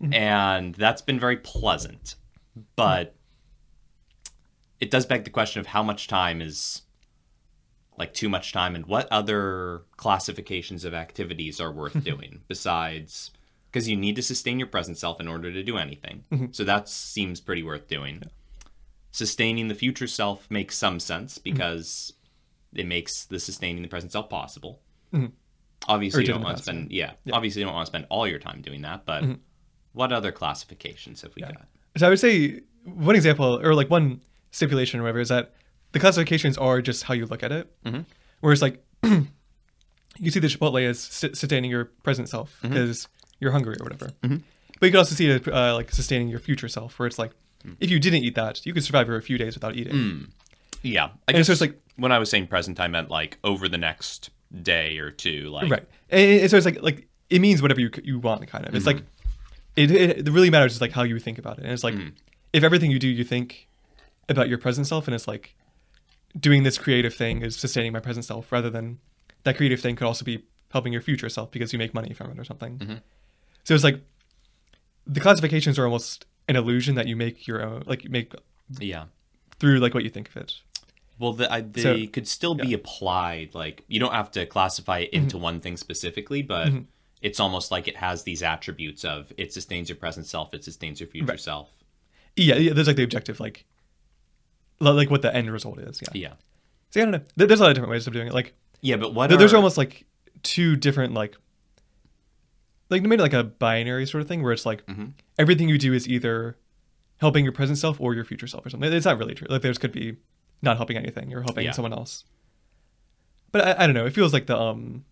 Mm-hmm. 0.01 0.13
And 0.13 0.75
that's 0.75 1.01
been 1.01 1.19
very 1.19 1.37
pleasant. 1.37 2.15
But 2.75 3.15
it 4.79 4.91
does 4.91 5.05
beg 5.05 5.23
the 5.23 5.29
question 5.29 5.59
of 5.59 5.67
how 5.67 5.81
much 5.81 6.07
time 6.07 6.41
is 6.41 6.83
like 7.97 8.13
too 8.13 8.29
much 8.29 8.53
time 8.53 8.75
and 8.75 8.85
what 8.85 9.07
other 9.11 9.83
classifications 9.95 10.85
of 10.85 10.93
activities 10.93 11.59
are 11.59 11.71
worth 11.71 12.03
doing 12.03 12.41
besides 12.47 13.31
because 13.71 13.87
you 13.87 13.97
need 13.97 14.15
to 14.15 14.21
sustain 14.21 14.59
your 14.59 14.67
present 14.67 14.97
self 14.97 15.19
in 15.19 15.27
order 15.27 15.51
to 15.51 15.63
do 15.63 15.77
anything. 15.77 16.23
Mm-hmm. 16.31 16.45
So 16.51 16.63
that 16.63 16.89
seems 16.89 17.39
pretty 17.39 17.63
worth 17.63 17.87
doing. 17.87 18.23
Sustaining 19.11 19.67
the 19.67 19.75
future 19.75 20.07
self 20.07 20.49
makes 20.49 20.77
some 20.77 20.99
sense 20.99 21.37
mm-hmm. 21.37 21.51
because 21.51 22.13
it 22.73 22.85
makes 22.85 23.25
the 23.25 23.39
sustaining 23.39 23.81
the 23.81 23.87
present 23.87 24.11
self 24.11 24.29
possible. 24.29 24.79
Mm-hmm. 25.13 25.27
Obviously, 25.87 26.19
Or 26.19 26.21
you 26.21 26.33
don't 26.33 26.43
want 26.43 26.57
to 26.57 26.63
spend 26.63 26.91
yeah. 26.91 27.13
Obviously, 27.31 27.61
you 27.61 27.65
don't 27.65 27.75
want 27.75 27.85
to 27.85 27.91
spend 27.91 28.07
all 28.09 28.27
your 28.27 28.39
time 28.39 28.61
doing 28.61 28.81
that. 28.81 29.05
But 29.05 29.23
what 29.93 30.11
other 30.11 30.31
classifications 30.31 31.21
have 31.21 31.35
we 31.35 31.41
got? 31.41 31.65
So 31.95 32.07
I 32.07 32.09
would 32.09 32.19
say 32.19 32.61
one 32.83 33.15
example, 33.15 33.59
or 33.63 33.73
like 33.73 33.89
one 33.89 34.21
stipulation, 34.51 34.99
or 34.99 35.03
whatever, 35.03 35.19
is 35.19 35.29
that 35.29 35.53
the 35.91 35.99
classifications 35.99 36.57
are 36.57 36.81
just 36.81 37.03
how 37.03 37.13
you 37.13 37.25
look 37.25 37.43
at 37.43 37.51
it. 37.51 37.71
Mm-hmm. 37.85 38.01
Whereas 38.41 38.61
like 38.61 38.83
you 39.03 40.31
see 40.31 40.39
the 40.39 40.47
Chipotle 40.47 40.83
as 40.83 40.99
sustaining 40.99 41.71
your 41.71 41.85
present 41.85 42.29
self 42.29 42.57
because 42.61 43.07
you're 43.39 43.51
hungry 43.51 43.75
or 43.79 43.83
whatever. 43.83 44.11
Mm-hmm. 44.23 44.37
But 44.79 44.85
you 44.85 44.91
could 44.91 44.99
also 44.99 45.15
see 45.15 45.29
it 45.29 45.47
uh, 45.47 45.73
like 45.73 45.91
sustaining 45.91 46.27
your 46.27 46.39
future 46.39 46.67
self, 46.67 46.99
where 46.99 47.07
it's 47.07 47.19
like 47.19 47.31
mm. 47.65 47.75
if 47.79 47.89
you 47.89 47.99
didn't 47.99 48.23
eat 48.23 48.35
that, 48.35 48.65
you 48.65 48.73
could 48.73 48.83
survive 48.83 49.07
for 49.07 49.15
a 49.15 49.21
few 49.21 49.37
days 49.37 49.55
without 49.55 49.75
eating. 49.75 49.93
Mm. 49.93 50.29
Yeah, 50.83 51.05
I 51.05 51.09
And 51.29 51.37
guess 51.37 51.47
so 51.47 51.53
it's 51.53 51.61
like- 51.61 51.79
when 51.95 52.11
I 52.11 52.19
was 52.19 52.29
saying 52.29 52.47
present, 52.47 52.79
I 52.79 52.87
meant 52.87 53.09
like 53.09 53.39
over 53.43 53.67
the 53.67 53.77
next 53.77 54.29
day 54.61 54.97
or 54.99 55.11
two. 55.11 55.49
Like 55.49 55.69
Right. 55.69 55.87
And, 56.09 56.49
so 56.49 56.57
it's 56.57 56.65
like 56.65 56.81
like 56.81 57.07
it 57.29 57.39
means 57.39 57.61
whatever 57.61 57.81
you 57.81 57.89
you 58.03 58.19
want, 58.19 58.47
kind 58.47 58.67
of. 58.67 58.75
It's 58.75 58.85
mm-hmm. 58.85 58.97
like 58.97 59.05
it, 59.75 59.91
it, 59.91 60.27
it 60.27 60.31
really 60.31 60.49
matters 60.49 60.75
is 60.75 60.81
like 60.81 60.91
how 60.91 61.03
you 61.03 61.19
think 61.19 61.37
about 61.37 61.57
it. 61.57 61.63
And 61.63 61.73
it's 61.73 61.83
like 61.83 61.95
mm. 61.95 62.11
if 62.53 62.63
everything 62.63 62.91
you 62.91 62.99
do, 62.99 63.07
you 63.07 63.23
think 63.23 63.67
about 64.29 64.49
your 64.49 64.57
present 64.57 64.87
self, 64.87 65.07
and 65.07 65.15
it's 65.15 65.27
like 65.27 65.55
doing 66.39 66.63
this 66.63 66.77
creative 66.77 67.13
thing 67.13 67.41
is 67.41 67.55
sustaining 67.55 67.93
my 67.93 67.99
present 67.99 68.25
self, 68.25 68.51
rather 68.51 68.69
than 68.69 68.99
that 69.43 69.57
creative 69.57 69.79
thing 69.79 69.95
could 69.95 70.05
also 70.05 70.23
be 70.23 70.43
helping 70.71 70.93
your 70.93 71.01
future 71.01 71.29
self 71.29 71.49
because 71.51 71.73
you 71.73 71.79
make 71.79 71.93
money 71.93 72.13
from 72.13 72.29
it 72.31 72.39
or 72.39 72.43
something. 72.43 72.77
Mm-hmm. 72.77 72.95
So 73.67 73.75
it's 73.75 73.83
like 73.83 73.99
the 75.05 75.19
classifications 75.19 75.77
are 75.77 75.83
almost 75.83 76.25
an 76.47 76.55
illusion 76.55 76.95
that 76.95 77.05
you 77.05 77.17
make 77.17 77.47
your 77.47 77.61
own, 77.61 77.83
like 77.85 78.05
you 78.05 78.09
make 78.09 78.33
yeah. 78.79 79.05
through 79.59 79.79
like 79.79 79.93
what 79.93 80.05
you 80.05 80.09
think 80.09 80.29
of 80.29 80.37
it. 80.37 80.53
Well, 81.19 81.33
the, 81.33 81.51
I, 81.51 81.59
they 81.59 81.81
So- 81.81 82.07
could 82.07 82.29
still 82.29 82.55
be 82.55 82.73
applied. 82.73 83.53
Like 83.53 83.83
you 83.89 83.99
don't 83.99 84.13
have 84.13 84.31
to 84.31 84.45
classify 84.45 84.99
it 84.99 85.09
into 85.09 85.35
mm-hmm. 85.35 85.43
one 85.43 85.59
thing 85.59 85.75
specifically, 85.75 86.41
but 86.41 86.69
mm-hmm. 86.69 86.83
it's 87.21 87.41
almost 87.41 87.69
like 87.69 87.89
it 87.89 87.97
has 87.97 88.23
these 88.23 88.41
attributes 88.41 89.03
of 89.03 89.33
it 89.37 89.51
sustains 89.51 89.89
your 89.89 89.97
present 89.97 90.27
self, 90.27 90.53
it 90.53 90.63
sustains 90.63 91.01
your 91.01 91.09
future 91.09 91.25
Right. 91.25 91.39
self. 91.39 91.69
Yeah, 92.37 92.55
yeah. 92.55 92.71
There's 92.71 92.87
like 92.87 92.95
the 92.95 93.03
objective, 93.03 93.41
like 93.41 93.65
like 94.79 95.11
what 95.11 95.23
the 95.23 95.35
end 95.35 95.51
result 95.51 95.79
is. 95.79 96.01
Yeah. 96.01 96.07
Yeah, 96.13 96.33
See, 96.91 97.01
I 97.01 97.03
don't 97.03 97.11
know. 97.11 97.21
There's 97.35 97.59
a 97.59 97.63
lot 97.63 97.71
of 97.71 97.75
different 97.75 97.91
ways 97.91 98.07
of 98.07 98.13
doing 98.13 98.27
it. 98.27 98.33
Like 98.33 98.53
yeah. 98.79 98.95
But 98.95 99.13
what 99.13 99.29
There's 99.29 99.51
are- 99.51 99.57
almost 99.57 99.77
like 99.77 100.05
two 100.41 100.77
different 100.77 101.13
like 101.13 101.35
like 102.89 103.01
maybe 103.03 103.21
like 103.21 103.33
a 103.33 103.43
binary 103.43 104.05
sort 104.05 104.21
of 104.21 104.27
thing 104.27 104.41
where 104.43 104.53
it's 104.53 104.65
like 104.65 104.85
Mm-hmm. 104.85 105.05
everything 105.37 105.69
you 105.69 105.77
do 105.77 105.93
is 105.93 106.07
either 106.07 106.57
helping 107.17 107.43
your 107.43 107.51
present 107.53 107.77
self 107.77 107.99
or 107.99 108.13
your 108.13 108.23
future 108.23 108.47
self 108.47 108.65
or 108.65 108.69
something. 108.69 108.91
It's 108.91 109.05
not 109.05 109.17
really 109.17 109.33
true. 109.33 109.47
Like 109.49 109.61
there's 109.61 109.77
could 109.77 109.91
be 109.91 110.17
not 110.61 110.77
helping 110.77 110.97
anything 110.97 111.29
You're 111.29 111.41
helping 111.41 111.65
Yeah. 111.65 111.71
someone 111.71 111.93
else. 111.93 112.23
But 113.51 113.67
I, 113.79 113.83
I 113.83 113.87
don't 113.87 113.95
know. 113.95 114.05
It 114.05 114.13
feels 114.13 114.33
like 114.33 114.45
the 114.47 114.57
um, 114.57 115.05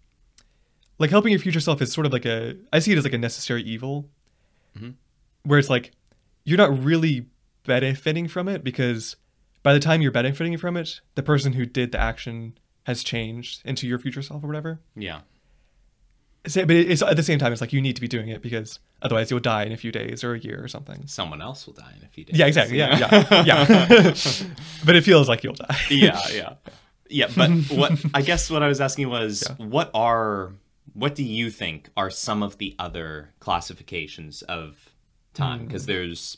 like 0.99 1.09
helping 1.09 1.31
your 1.31 1.39
future 1.39 1.59
self 1.59 1.81
is 1.81 1.91
sort 1.91 2.05
of 2.05 2.13
like 2.13 2.25
a. 2.25 2.55
I 2.71 2.79
see 2.79 2.91
it 2.91 2.97
as 2.97 3.03
like 3.03 3.13
a 3.13 3.17
necessary 3.17 3.63
evil, 3.63 4.09
Mhm. 4.77 4.95
where 5.43 5.57
it's 5.59 5.69
like 5.69 5.91
you're 6.43 6.57
not 6.57 6.83
really 6.83 7.27
benefiting 7.65 8.27
from 8.27 8.47
it 8.47 8.63
because 8.63 9.15
by 9.63 9.73
the 9.73 9.79
time 9.79 10.01
you're 10.01 10.11
benefiting 10.11 10.57
from 10.57 10.77
it, 10.77 11.01
the 11.15 11.23
person 11.23 11.53
who 11.53 11.65
did 11.65 11.91
the 11.91 11.99
action 11.99 12.57
has 12.83 13.03
changed 13.03 13.61
into 13.65 13.87
your 13.87 13.97
future 13.97 14.21
self 14.21 14.43
or 14.43 14.47
whatever. 14.47 14.79
Yeah. 14.95 15.21
But 16.53 16.71
it's 16.71 17.01
at 17.01 17.15
the 17.17 17.23
same 17.23 17.39
time, 17.39 17.51
it's 17.51 17.61
like 17.61 17.73
you 17.73 17.81
need 17.81 17.95
to 17.95 18.01
be 18.01 18.07
doing 18.07 18.29
it 18.29 18.41
because 18.41 18.79
otherwise 19.01 19.31
you'll 19.31 19.39
die 19.39 19.63
in 19.63 19.71
a 19.71 19.77
few 19.77 19.91
days 19.91 20.23
or 20.23 20.33
a 20.35 20.39
year 20.39 20.61
or 20.63 20.67
something. 20.67 21.05
Someone 21.07 21.41
else 21.41 21.65
will 21.65 21.73
die 21.73 21.93
in 21.99 22.05
a 22.05 22.09
few 22.09 22.23
days. 22.25 22.37
Yeah, 22.37 22.45
exactly. 22.47 22.77
Yeah, 22.77 22.97
yeah, 22.97 23.43
yeah. 23.45 24.13
but 24.85 24.95
it 24.95 25.03
feels 25.03 25.27
like 25.27 25.43
you'll 25.43 25.53
die. 25.55 25.75
yeah, 25.89 26.19
yeah, 26.31 26.53
yeah. 27.09 27.27
But 27.35 27.49
what 27.71 27.91
I 28.13 28.21
guess 28.21 28.49
what 28.51 28.63
I 28.63 28.67
was 28.67 28.79
asking 28.81 29.09
was, 29.09 29.43
Yeah. 29.59 29.65
what 29.65 29.89
are 29.93 30.53
what 30.93 31.15
do 31.15 31.23
you 31.23 31.49
think 31.49 31.89
are 31.97 32.09
some 32.09 32.41
of 32.43 32.57
the 32.57 32.75
other 32.79 33.31
classifications 33.39 34.41
of 34.43 34.89
time? 35.33 35.59
Hmm. 35.61 35.65
Because 35.67 35.85
there's, 35.87 36.37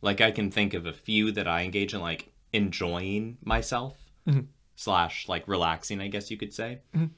like, 0.00 0.20
I 0.20 0.30
can 0.30 0.50
think 0.50 0.74
of 0.74 0.86
a 0.86 0.92
few 0.92 1.32
that 1.32 1.48
I 1.48 1.62
engage 1.64 1.92
in, 1.94 2.00
like 2.00 2.30
enjoying 2.52 3.36
myself 3.44 3.96
Mhm. 4.28 4.46
slash 4.76 5.28
like 5.28 5.46
relaxing, 5.48 6.00
I 6.00 6.08
guess 6.08 6.30
you 6.30 6.36
could 6.36 6.52
say. 6.54 6.78
Mhm. 6.96 7.10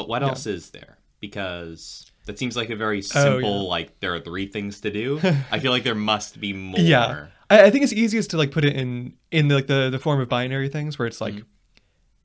But 0.00 0.08
what 0.08 0.22
Yeah. 0.22 0.28
else 0.28 0.46
is 0.46 0.70
there? 0.70 0.98
Because 1.20 2.10
that 2.26 2.38
seems 2.38 2.56
like 2.56 2.70
a 2.70 2.76
very 2.76 2.98
Oh, 2.98 3.00
simple, 3.02 3.62
yeah. 3.64 3.68
like 3.76 4.00
there 4.00 4.14
are 4.14 4.20
three 4.20 4.46
things 4.46 4.80
to 4.80 4.90
do. 4.90 5.20
I 5.52 5.58
feel 5.58 5.72
like 5.72 5.84
there 5.84 5.94
must 5.94 6.40
be 6.40 6.52
more. 6.52 6.80
Yeah, 6.80 7.26
I, 7.50 7.64
I 7.66 7.70
think 7.70 7.82
it's 7.84 7.92
easiest 7.92 8.30
to 8.30 8.36
like 8.38 8.50
put 8.50 8.64
it 8.64 8.74
in 8.76 9.14
in 9.30 9.48
like 9.48 9.66
the 9.66 9.90
the 9.90 9.98
form 9.98 10.20
of 10.20 10.28
binary 10.28 10.68
things 10.68 10.98
where 10.98 11.06
it's 11.08 11.20
like 11.20 11.34
Mm-hmm. 11.34 11.44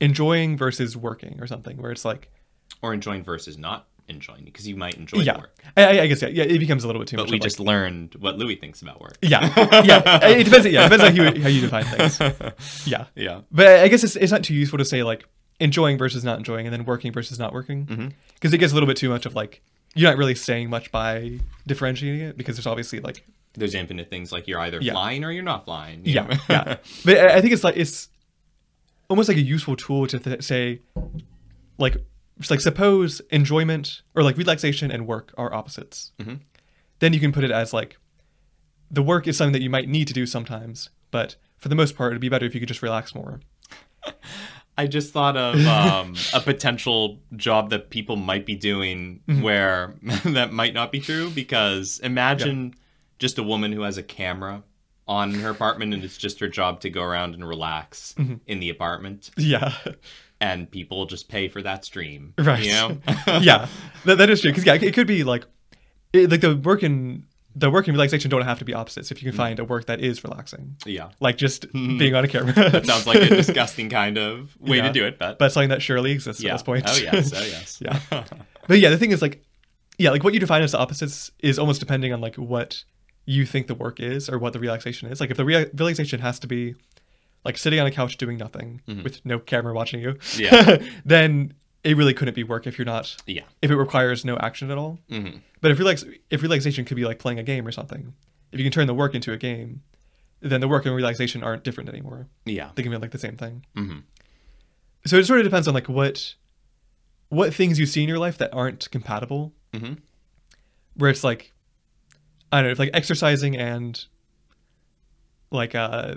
enjoying 0.00 0.56
versus 0.56 0.96
working 0.96 1.38
or 1.40 1.46
something 1.46 1.76
where 1.80 1.90
it's 1.92 2.04
like 2.04 2.30
Or 2.82 2.92
enjoying 2.94 3.22
versus 3.24 3.56
not 3.58 3.88
enjoying, 4.08 4.44
because 4.44 4.68
you 4.68 4.76
might 4.76 4.94
enjoy 4.94 5.18
yeah, 5.20 5.36
work. 5.38 5.58
I, 5.76 5.82
I- 5.84 6.02
I 6.02 6.06
guess 6.06 6.22
yeah, 6.22 6.28
yeah, 6.28 6.44
it 6.44 6.58
becomes 6.60 6.84
a 6.84 6.86
little 6.86 7.00
bit 7.02 7.08
too 7.08 7.16
But 7.16 7.24
much. 7.24 7.30
we 7.32 7.36
of, 7.38 7.42
like- 7.42 7.46
just 7.50 7.60
learned 7.60 8.14
what 8.20 8.38
Louis 8.38 8.54
thinks 8.56 8.80
about 8.82 9.00
work. 9.00 9.16
yeah, 9.22 9.42
yeah. 9.84 10.28
It 10.40 10.44
depends. 10.44 10.66
Yeah, 10.66 10.86
it 10.86 10.90
depends 10.90 11.04
on 11.04 11.16
how 11.16 11.22
you, 11.34 11.42
how 11.42 11.48
you 11.48 11.60
define 11.60 11.84
things. 11.84 12.14
Yeah, 12.86 13.06
Yeah. 13.16 13.40
but 13.50 13.66
I 13.66 13.82
I 13.84 13.88
guess 13.88 14.04
it's 14.04 14.14
it's 14.16 14.30
not 14.32 14.44
too 14.44 14.54
useful 14.54 14.78
to 14.78 14.84
say 14.84 15.02
like 15.02 15.26
enjoying 15.60 15.96
versus 15.98 16.24
not 16.24 16.38
enjoying, 16.38 16.66
and 16.66 16.72
then 16.72 16.84
working 16.84 17.12
versus 17.12 17.38
not 17.38 17.52
working, 17.52 17.86
Mhm. 17.86 18.12
because 18.34 18.52
it 18.52 18.58
gets 18.58 18.72
a 18.72 18.74
little 18.74 18.86
bit 18.86 18.96
too 18.96 19.08
much 19.08 19.26
of 19.26 19.34
like 19.34 19.62
you're 19.94 20.10
not 20.10 20.18
really 20.18 20.34
saying 20.34 20.68
much 20.68 20.90
by 20.92 21.38
differentiating 21.66 22.20
it 22.20 22.36
because 22.36 22.56
there's 22.56 22.66
obviously 22.66 23.00
like 23.00 23.24
There's 23.54 23.74
infinite 23.74 24.10
things 24.10 24.30
like 24.32 24.46
you're 24.46 24.60
either 24.60 24.78
Yeah. 24.82 24.92
flying 24.92 25.24
or 25.24 25.32
you're 25.32 25.42
not 25.42 25.64
flying. 25.64 26.04
you 26.04 26.12
yeah, 26.12 26.38
yeah. 26.50 26.76
But 27.06 27.16
I 27.18 27.40
think 27.40 27.54
it's 27.54 27.64
like 27.64 27.76
it's 27.78 28.08
almost 29.08 29.28
like 29.28 29.38
a 29.38 29.42
useful 29.42 29.74
tool 29.76 30.06
to 30.08 30.18
th- 30.18 30.42
say, 30.42 30.80
like, 31.78 31.96
just 32.38 32.50
like 32.50 32.60
suppose 32.60 33.20
enjoyment 33.30 34.02
or 34.14 34.22
like 34.22 34.36
relaxation 34.36 34.90
and 34.90 35.06
work 35.06 35.32
are 35.38 35.54
opposites. 35.54 36.12
Mhm. 36.18 36.40
Then 36.98 37.14
you 37.14 37.20
can 37.20 37.32
put 37.32 37.44
it 37.44 37.50
as 37.50 37.72
like 37.72 37.96
the 38.90 39.02
work 39.02 39.26
is 39.26 39.36
something 39.38 39.52
that 39.54 39.62
you 39.62 39.70
might 39.70 39.88
need 39.88 40.06
to 40.08 40.12
do 40.14 40.26
sometimes, 40.26 40.90
but 41.10 41.36
for 41.56 41.68
the 41.70 41.74
most 41.74 41.96
part, 41.96 42.12
it'd 42.12 42.20
be 42.20 42.28
better 42.28 42.44
if 42.44 42.52
you 42.54 42.60
could 42.60 42.68
just 42.68 42.82
relax 42.82 43.14
more. 43.14 43.40
I 44.78 44.86
just 44.86 45.12
thought 45.12 45.36
of 45.36 45.64
um, 45.66 46.14
a 46.34 46.40
potential 46.40 47.18
job 47.34 47.70
that 47.70 47.90
people 47.90 48.16
might 48.16 48.44
be 48.46 48.54
doing 48.56 49.20
Mm-hmm. 49.28 49.42
where 49.42 49.94
that 50.24 50.52
might 50.52 50.74
not 50.74 50.92
be 50.92 51.00
true 51.00 51.30
because 51.30 51.98
imagine 52.02 52.74
just 53.18 53.38
a 53.38 53.42
woman 53.42 53.72
who 53.72 53.82
has 53.82 53.96
a 53.98 54.02
camera 54.02 54.62
on 55.08 55.32
her 55.34 55.50
apartment 55.50 55.94
and 55.94 56.02
it's 56.04 56.16
just 56.18 56.40
her 56.40 56.48
job 56.48 56.80
to 56.80 56.90
go 56.90 57.02
around 57.02 57.34
and 57.34 57.46
relax 57.48 58.14
Mm-hmm. 58.18 58.34
in 58.46 58.60
the 58.60 58.68
apartment 58.70 59.30
Yeah, 59.36 59.72
and 60.40 60.70
people 60.70 61.06
just 61.06 61.28
pay 61.28 61.48
for 61.48 61.62
that 61.62 61.84
stream. 61.84 62.34
right. 62.38 62.62
You 62.62 62.72
know? 62.72 62.98
yeah, 63.40 63.68
that, 64.04 64.18
that 64.18 64.28
is 64.30 64.40
true. 64.42 64.50
Because 64.50 64.66
yeah, 64.66 64.74
it 64.74 64.92
could 64.94 65.06
be 65.06 65.24
like, 65.24 65.46
it, 66.12 66.30
like 66.30 66.40
the 66.42 66.56
work 66.56 66.82
and 66.82 67.24
the 67.58 67.70
work 67.70 67.88
and 67.88 67.96
relaxation 67.96 68.30
don't 68.30 68.42
have 68.42 68.58
to 68.58 68.64
be 68.66 68.74
opposites. 68.74 69.10
If 69.10 69.22
you 69.22 69.30
can 69.30 69.36
find 69.36 69.58
a 69.58 69.64
work 69.64 69.86
that 69.86 70.00
is 70.00 70.22
relaxing, 70.22 70.76
yeah. 70.84 71.08
like 71.20 71.38
just 71.38 71.72
being 71.72 72.14
on 72.14 72.22
a 72.22 72.28
camera. 72.28 72.52
That 72.52 72.84
sounds 72.84 73.06
like 73.06 73.18
a 73.18 73.28
disgusting 73.42 73.88
kind 73.88 74.18
of 74.18 74.54
way 74.60 74.76
Yeah. 74.76 74.88
to 74.88 74.92
do 74.92 75.04
it, 75.06 75.18
but, 75.18 75.38
but 75.38 75.52
something 75.52 75.70
that 75.70 75.80
surely 75.80 76.12
exists 76.12 76.42
yeah. 76.42 76.50
at 76.50 76.54
this 76.56 76.62
point. 76.62 76.84
Oh 76.86 76.96
yes, 76.96 77.32
oh 77.34 77.42
yes. 77.44 77.78
Yeah. 77.80 78.24
But 78.68 78.78
yeah, 78.78 78.90
the 78.90 78.98
thing 78.98 79.10
is 79.10 79.22
like 79.22 79.42
yeah, 79.98 80.10
like 80.10 80.22
what 80.22 80.34
you 80.34 80.40
define 80.40 80.60
as 80.62 80.74
opposites 80.74 81.30
is 81.40 81.58
almost 81.58 81.80
depending 81.80 82.12
on 82.12 82.20
like 82.20 82.36
what 82.36 82.84
you 83.24 83.46
think 83.46 83.66
the 83.66 83.74
work 83.74 83.98
is 84.00 84.28
or 84.28 84.38
what 84.38 84.52
the 84.52 84.60
relaxation 84.60 85.08
is. 85.10 85.18
Like 85.20 85.30
if 85.30 85.38
the 85.38 85.44
rea- 85.46 85.70
relaxation 85.74 86.20
has 86.20 86.38
to 86.40 86.46
be 86.46 86.74
like 87.44 87.56
sitting 87.56 87.80
on 87.80 87.86
a 87.86 87.90
couch 87.90 88.18
doing 88.18 88.36
nothing 88.36 88.82
with 89.02 89.24
no 89.24 89.38
camera 89.38 89.72
watching 89.72 90.00
you, 90.00 90.12
Mm-hmm. 90.12 90.42
Yeah. 90.82 90.86
then 91.06 91.54
it 91.86 91.96
really 91.96 92.12
couldn't 92.14 92.34
be 92.34 92.42
work 92.44 92.66
if 92.66 92.78
you're 92.78 92.84
not 92.84 93.16
Yeah. 93.26 93.44
if 93.62 93.70
it 93.70 93.76
requires 93.76 94.24
no 94.24 94.36
action 94.38 94.70
at 94.70 94.78
all. 94.78 94.98
hmm 95.08 95.36
But 95.60 95.70
if 95.70 95.78
relax 95.78 96.04
if 96.30 96.42
relaxation 96.42 96.84
could 96.84 96.96
be 96.96 97.04
like 97.04 97.18
playing 97.18 97.38
a 97.38 97.42
game 97.42 97.66
or 97.66 97.72
something, 97.72 98.12
if 98.52 98.58
you 98.58 98.64
can 98.64 98.72
turn 98.72 98.86
the 98.86 98.94
work 98.94 99.14
into 99.14 99.32
a 99.32 99.36
game, 99.36 99.82
then 100.40 100.60
the 100.60 100.68
work 100.68 100.84
and 100.86 100.94
relaxation 100.94 101.42
aren't 101.42 101.62
different 101.64 101.88
anymore. 101.88 102.26
Yeah. 102.44 102.70
They 102.74 102.82
can 102.82 102.90
be 102.92 102.98
like 102.98 103.12
the 103.12 103.18
same 103.18 103.36
thing. 103.36 103.64
hmm 103.74 103.98
So 105.06 105.16
it 105.16 105.24
sort 105.26 105.38
of 105.40 105.44
depends 105.44 105.68
on 105.68 105.74
like 105.74 105.88
what 105.88 106.34
what 107.28 107.54
things 107.54 107.78
you 107.78 107.86
see 107.86 108.02
in 108.02 108.08
your 108.08 108.18
life 108.18 108.36
that 108.38 108.52
aren't 108.52 108.90
compatible. 108.90 109.52
hmm 109.74 109.94
Where 110.94 111.10
it's 111.10 111.24
like 111.24 111.52
I 112.52 112.58
don't 112.58 112.66
know, 112.66 112.72
if 112.72 112.78
like 112.78 112.90
exercising 112.94 113.56
and 113.56 114.04
like 115.50 115.74
uh 115.74 116.16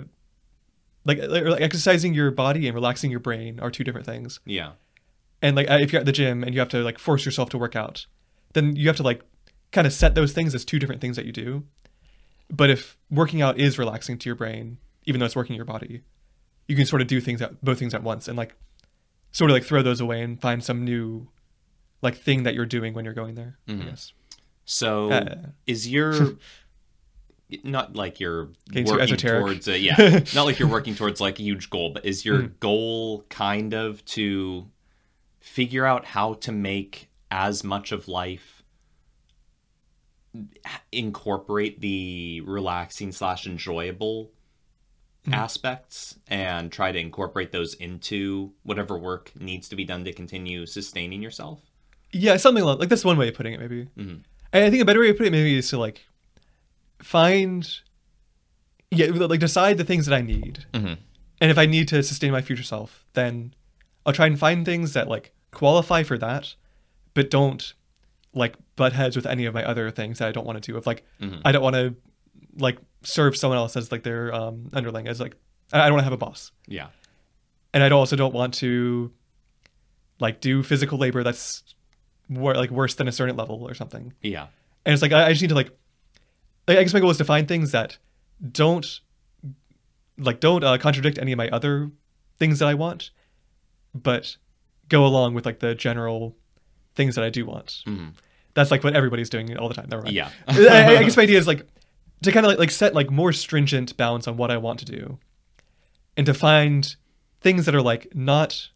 like 1.04 1.18
like 1.28 1.60
exercising 1.60 2.12
your 2.14 2.30
body 2.30 2.66
and 2.66 2.74
relaxing 2.74 3.10
your 3.10 3.20
brain 3.20 3.58
are 3.60 3.70
two 3.70 3.84
different 3.84 4.06
things. 4.06 4.40
Yeah. 4.44 4.72
And 5.42 5.56
like 5.56 5.66
if 5.70 5.92
you're 5.92 6.00
at 6.00 6.06
the 6.06 6.12
gym 6.12 6.42
and 6.42 6.52
you 6.54 6.60
have 6.60 6.68
to 6.70 6.82
like 6.82 6.98
force 6.98 7.24
yourself 7.24 7.48
to 7.50 7.58
work 7.58 7.74
out, 7.76 8.06
then 8.52 8.76
you 8.76 8.86
have 8.88 8.96
to 8.96 9.02
like 9.02 9.22
kind 9.72 9.86
of 9.86 9.92
set 9.92 10.14
those 10.14 10.32
things 10.32 10.54
as 10.54 10.64
two 10.64 10.78
different 10.78 11.00
things 11.00 11.16
that 11.16 11.24
you 11.24 11.32
do. 11.32 11.64
But 12.50 12.68
if 12.70 12.98
working 13.10 13.40
out 13.40 13.58
is 13.58 13.78
relaxing 13.78 14.18
to 14.18 14.28
your 14.28 14.34
brain, 14.36 14.78
even 15.06 15.18
though 15.20 15.26
it's 15.26 15.36
working 15.36 15.56
your 15.56 15.64
body, 15.64 16.02
you 16.68 16.76
can 16.76 16.84
sort 16.86 17.00
of 17.02 17.08
do 17.08 17.20
things 17.20 17.40
at 17.40 17.64
both 17.64 17.78
things 17.78 17.94
at 17.94 18.02
once 18.02 18.28
and 18.28 18.36
like 18.36 18.54
sort 19.32 19.50
of 19.50 19.54
like 19.54 19.64
throw 19.64 19.82
those 19.82 20.00
away 20.00 20.20
and 20.22 20.40
find 20.40 20.62
some 20.64 20.84
new 20.84 21.28
like 22.02 22.16
thing 22.16 22.42
that 22.42 22.54
you're 22.54 22.66
doing 22.66 22.92
when 22.94 23.04
you're 23.04 23.14
going 23.14 23.34
there. 23.36 23.58
I 23.68 23.72
Mhm. 23.72 23.84
guess. 23.86 24.12
So 24.64 25.10
Uh, 25.12 25.36
is 25.66 25.88
your 25.88 26.36
not 27.64 27.96
like 27.96 28.20
you're 28.20 28.50
working 28.74 29.16
towards 29.16 29.66
a 29.68 29.78
yeah, 29.78 30.24
not 30.34 30.44
like 30.44 30.58
you're 30.58 30.68
working 30.68 30.94
towards 30.94 31.20
like 31.20 31.38
a 31.38 31.42
huge 31.42 31.70
goal, 31.70 31.90
but 31.90 32.04
is 32.04 32.24
your 32.24 32.42
Mm. 32.42 32.60
goal 32.60 33.24
kind 33.28 33.74
of 33.74 34.04
to 34.06 34.68
figure 35.40 35.84
out 35.86 36.04
how 36.04 36.34
to 36.34 36.52
make 36.52 37.08
as 37.30 37.64
much 37.64 37.92
of 37.92 38.08
life 38.08 38.62
incorporate 40.92 41.80
the 41.80 42.40
relaxing 42.42 43.12
slash 43.12 43.46
enjoyable 43.46 44.30
Mm. 45.26 45.34
aspects 45.34 46.18
and 46.28 46.72
try 46.72 46.90
to 46.92 46.98
incorporate 46.98 47.52
those 47.52 47.74
into 47.74 48.52
whatever 48.62 48.98
work 48.98 49.32
needs 49.38 49.68
to 49.68 49.76
be 49.76 49.84
done 49.84 50.02
to 50.06 50.14
continue 50.14 50.64
sustaining 50.64 51.20
yourself? 51.20 51.60
Yeah, 52.10 52.38
something 52.38 52.64
like, 52.64 52.78
like 52.78 52.88
that's 52.88 53.04
one 53.04 53.18
way 53.18 53.28
of 53.28 53.34
putting 53.34 53.52
it 53.52 53.60
maybe. 53.60 53.86
Mhm. 53.98 54.22
I 54.54 54.64
I 54.64 54.70
think 54.70 54.80
a 54.80 54.86
better 54.86 55.00
way 55.00 55.10
of 55.10 55.18
putting 55.18 55.34
it 55.34 55.36
maybe 55.36 55.56
is 55.58 55.68
to 55.70 55.78
like 55.78 56.06
find 57.02 57.68
yeah, 58.90 59.06
like 59.08 59.40
decide 59.40 59.76
the 59.76 59.84
things 59.84 60.06
that 60.06 60.14
I 60.16 60.22
need. 60.22 60.64
Mm-hmm. 60.72 60.94
And 61.42 61.50
if 61.50 61.58
I 61.58 61.66
need 61.66 61.86
to 61.88 62.02
sustain 62.02 62.32
my 62.32 62.40
future 62.40 62.62
self, 62.64 63.04
then 63.12 63.52
I'll 64.10 64.14
try 64.16 64.26
and 64.26 64.38
find 64.38 64.64
things 64.64 64.92
that 64.94 65.08
like 65.08 65.32
qualify 65.52 66.02
for 66.02 66.18
that, 66.18 66.54
but 67.14 67.30
don't 67.30 67.72
like 68.34 68.54
butt 68.76 68.92
heads 68.92 69.16
with 69.16 69.26
any 69.26 69.44
of 69.46 69.54
my 69.54 69.64
other 69.64 69.90
things 69.90 70.18
that 70.18 70.28
I 70.28 70.32
don't 70.32 70.46
want 70.46 70.62
to 70.62 70.72
do. 70.72 70.76
If 70.78 70.86
like 70.86 71.04
Mhm. 71.20 71.40
I 71.44 71.52
don't 71.52 71.62
want 71.62 71.76
to 71.76 71.94
like 72.58 72.78
serve 73.02 73.36
someone 73.36 73.56
else 73.58 73.76
as 73.76 73.90
like 73.92 74.02
their 74.02 74.34
um, 74.34 74.68
underling, 74.72 75.06
as 75.08 75.20
like 75.20 75.36
I 75.72 75.80
I 75.80 75.84
don't 75.84 75.92
want 75.94 76.00
to 76.00 76.04
have 76.04 76.12
a 76.12 76.16
boss, 76.16 76.52
Yeah. 76.66 76.88
and 77.72 77.82
I 77.84 77.90
also 77.90 78.16
don't 78.16 78.34
want 78.34 78.54
to 78.54 79.12
like 80.18 80.40
do 80.40 80.62
physical 80.62 80.98
labor 80.98 81.22
that's 81.22 81.62
wor- 82.28 82.54
like 82.54 82.70
worse 82.70 82.94
than 82.94 83.08
a 83.08 83.12
certain 83.12 83.36
level 83.36 83.62
or 83.68 83.74
something. 83.74 84.12
Yeah. 84.22 84.48
And 84.84 84.92
it's 84.92 85.02
like 85.02 85.12
I, 85.12 85.26
I 85.26 85.30
just 85.30 85.40
need 85.42 85.48
to 85.48 85.54
like, 85.54 85.70
like, 86.68 86.78
I 86.78 86.82
guess 86.82 86.92
my 86.94 87.00
goal 87.00 87.10
is 87.10 87.18
to 87.18 87.24
find 87.24 87.46
things 87.48 87.70
that 87.72 87.98
don't 88.52 89.00
like 90.18 90.40
don't 90.40 90.62
uh, 90.64 90.76
contradict 90.78 91.18
any 91.18 91.32
of 91.32 91.38
my 91.38 91.48
other 91.48 91.90
things 92.38 92.58
that 92.58 92.68
I 92.68 92.74
want, 92.74 93.10
but 93.94 94.36
go 94.88 95.04
along 95.06 95.34
with 95.34 95.46
like 95.46 95.60
the 95.60 95.74
general 95.74 96.36
things 96.94 97.14
that 97.14 97.24
I 97.24 97.30
do 97.30 97.46
want. 97.46 97.82
Mhm. 97.86 98.12
That's 98.54 98.70
like 98.70 98.82
what 98.82 98.94
everybody's 98.96 99.30
doing 99.30 99.56
all 99.56 99.68
the 99.68 99.74
time. 99.74 99.86
Never 99.88 100.02
mind. 100.02 100.14
Yeah. 100.14 100.30
I, 100.48 100.96
I 100.98 101.02
guess 101.04 101.16
my 101.16 101.22
idea 101.22 101.38
is 101.38 101.46
like 101.46 101.66
to 102.22 102.32
kind 102.32 102.44
of 102.44 102.50
like, 102.50 102.58
like 102.58 102.70
set 102.70 102.94
like 102.94 103.10
more 103.10 103.32
stringent 103.32 103.96
bounds 103.96 104.26
on 104.26 104.36
what 104.36 104.50
I 104.50 104.56
want 104.56 104.78
to 104.80 104.84
do, 104.84 105.18
and 106.16 106.26
to 106.26 106.34
find 106.34 106.96
things 107.40 107.64
that 107.66 107.74
are 107.74 107.82
like 107.82 108.14
not 108.14 108.68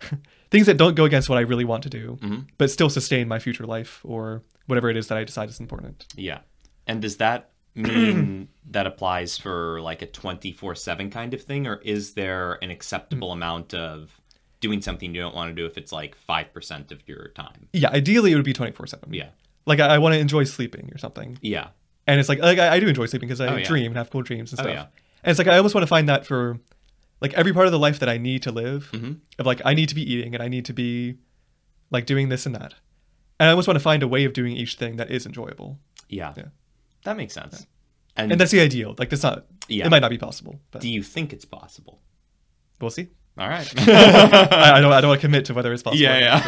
things 0.50 0.66
that 0.66 0.76
don't 0.76 0.94
go 0.94 1.04
against 1.04 1.28
what 1.28 1.38
I 1.38 1.42
really 1.42 1.64
want 1.64 1.82
to 1.84 1.90
do, 1.90 2.18
Mhm. 2.22 2.46
but 2.58 2.70
still 2.70 2.88
sustain 2.90 3.28
my 3.28 3.38
future 3.38 3.66
life 3.66 4.00
or 4.04 4.42
whatever 4.66 4.88
it 4.88 4.96
is 4.96 5.08
that 5.08 5.18
I 5.18 5.24
decide 5.24 5.48
is 5.48 5.60
important. 5.60 6.06
Yeah. 6.16 6.40
And 6.86 7.02
does 7.02 7.16
that 7.18 7.50
mean 7.74 8.48
that 8.70 8.86
applies 8.86 9.36
for 9.36 9.80
like 9.80 10.00
a 10.02 10.06
24/7 10.06 11.10
kind 11.10 11.34
of 11.34 11.42
thing 11.42 11.66
or 11.66 11.76
is 11.84 12.14
there 12.14 12.58
an 12.62 12.70
acceptable 12.70 13.32
amount 13.32 13.74
of 13.74 14.20
doing 14.66 14.80
something 14.82 15.14
you 15.14 15.20
don't 15.20 15.34
want 15.34 15.50
to 15.50 15.54
do 15.54 15.66
if 15.66 15.76
it's 15.80 15.92
like 15.92 16.16
5% 16.28 16.90
of 16.90 16.98
your 17.08 17.28
time? 17.42 17.68
Yeah, 17.72 17.90
ideally 17.90 18.32
it 18.32 18.36
would 18.36 18.44
be 18.44 18.52
twenty 18.60 18.72
four 18.72 18.86
seven. 18.86 19.12
Yeah. 19.12 19.28
Like 19.66 19.80
I, 19.80 19.86
I 19.94 19.98
want 19.98 20.14
to 20.14 20.18
enjoy 20.18 20.44
sleeping 20.44 20.90
or 20.94 20.98
something, 20.98 21.38
Yeah. 21.42 21.68
and 22.06 22.18
it's 22.20 22.28
like 22.28 22.40
like 22.40 22.58
I, 22.58 22.74
I 22.76 22.80
do 22.80 22.88
enjoy 22.88 23.06
sleeping 23.06 23.28
because 23.28 23.40
I 23.40 23.48
Oh, 23.48 23.56
yeah. 23.56 23.64
dream 23.64 23.86
and 23.92 23.96
have 23.96 24.10
cool 24.10 24.22
dreams 24.22 24.50
and 24.52 24.58
stuff. 24.58 24.66
Oh, 24.70 24.74
stuff. 24.74 24.88
yeah. 24.94 25.00
And 25.22 25.30
it's 25.30 25.38
like 25.38 25.48
I 25.48 25.56
almost 25.58 25.74
want 25.74 25.82
to 25.88 25.92
find 25.96 26.08
that 26.08 26.26
for 26.26 26.58
like 27.20 27.32
every 27.34 27.52
part 27.52 27.66
of 27.66 27.72
the 27.72 27.78
life 27.78 27.98
that 28.00 28.08
I 28.08 28.18
need 28.18 28.42
to 28.42 28.52
live. 28.52 28.90
Mhm. 28.92 29.18
Of 29.38 29.46
like 29.46 29.60
I 29.64 29.72
need 29.74 29.88
to 29.90 29.94
be 29.94 30.02
eating 30.12 30.34
and 30.34 30.42
I 30.42 30.48
need 30.48 30.64
to 30.66 30.72
be 30.74 31.16
like 31.90 32.06
doing 32.06 32.28
this 32.30 32.44
and 32.46 32.54
that, 32.54 32.74
and 33.38 33.48
I 33.48 33.50
almost 33.50 33.68
want 33.68 33.76
to 33.76 33.82
find 33.90 34.02
a 34.02 34.08
way 34.08 34.24
of 34.24 34.32
doing 34.32 34.56
each 34.56 34.74
thing 34.76 34.96
that 34.96 35.10
is 35.10 35.24
enjoyable. 35.26 35.78
Yeah. 36.08 36.32
Yeah. 36.36 36.48
That 37.04 37.16
makes 37.16 37.34
sense. 37.34 37.66
And, 38.16 38.30
And 38.32 38.40
that's 38.40 38.50
the 38.52 38.60
ideal. 38.60 38.94
Like 38.98 39.10
that's 39.10 39.22
not. 39.22 39.46
Yeah. 39.68 39.86
It 39.86 39.90
might 39.90 40.00
not 40.06 40.10
be 40.10 40.18
possible, 40.18 40.60
but 40.72 40.80
do 40.82 40.88
you 40.90 41.02
think 41.02 41.32
it's 41.32 41.44
possible? 41.46 42.00
we'll 42.80 42.90
see. 42.90 43.08
All 43.36 43.48
right. 43.48 43.72
I, 43.88 44.72
I 44.76 44.80
don't. 44.80 44.92
I 44.92 45.00
don't 45.00 45.08
want 45.08 45.20
to 45.20 45.26
commit 45.26 45.44
to 45.46 45.54
whether 45.54 45.72
it's 45.72 45.82
possible. 45.82 46.00
Yeah, 46.00 46.40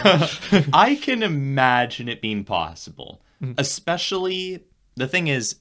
yeah. 0.51 0.63
I 0.73 0.95
can 0.97 1.23
imagine 1.23 2.09
it 2.09 2.21
being 2.23 2.45
possible. 2.45 3.23
Mm-hmm. 3.43 3.55
Especially 3.59 4.65
the 4.95 5.09
thing 5.09 5.27
is, 5.27 5.57